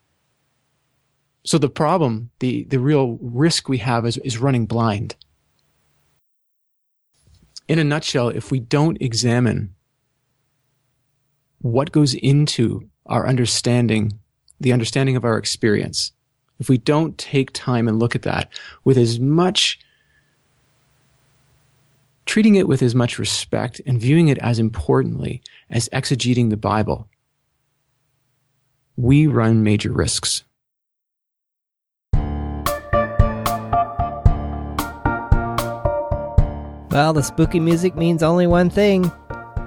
[1.48, 5.16] So the problem, the, the real risk we have is, is running blind.
[7.70, 9.74] In a nutshell, if we don't examine
[11.60, 14.20] what goes into our understanding,
[14.60, 16.12] the understanding of our experience,
[16.60, 18.50] if we don't take time and look at that
[18.84, 19.80] with as much
[22.26, 27.08] treating it with as much respect and viewing it as importantly as exegeting the Bible,
[28.98, 30.44] we run major risks.
[36.90, 39.12] Well, the spooky music means only one thing.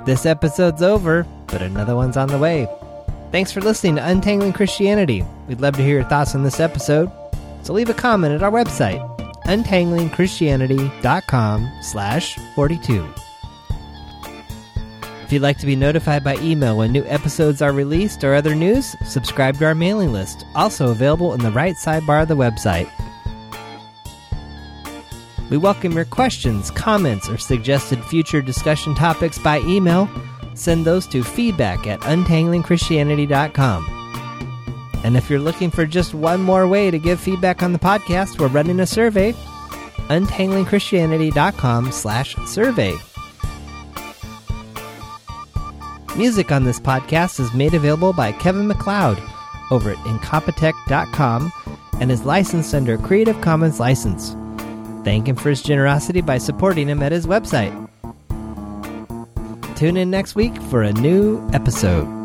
[0.07, 2.67] This episode's over, but another one's on the way.
[3.31, 5.23] Thanks for listening to Untangling Christianity.
[5.47, 7.13] We'd love to hear your thoughts on this episode,
[7.63, 8.99] so leave a comment at our website,
[9.45, 13.07] untanglingchristianity.com slash 42.
[15.23, 18.57] If you'd like to be notified by email when new episodes are released or other
[18.57, 22.91] news, subscribe to our mailing list, also available in the right sidebar of the website.
[25.51, 30.09] We welcome your questions, comments, or suggested future discussion topics by email
[30.55, 33.97] send those to feedback at untanglingchristianity.com.
[35.03, 38.39] And if you're looking for just one more way to give feedback on the podcast,
[38.39, 39.33] we're running a survey.
[40.09, 42.95] untanglingchristianity.com slash survey.
[46.17, 49.19] Music on this podcast is made available by Kevin MacLeod
[49.71, 51.53] over at incompetech.com
[52.01, 54.37] and is licensed under Creative Commons license.
[55.05, 57.75] Thank him for his generosity by supporting him at his website.
[59.77, 62.20] Tune in next week for a new episode.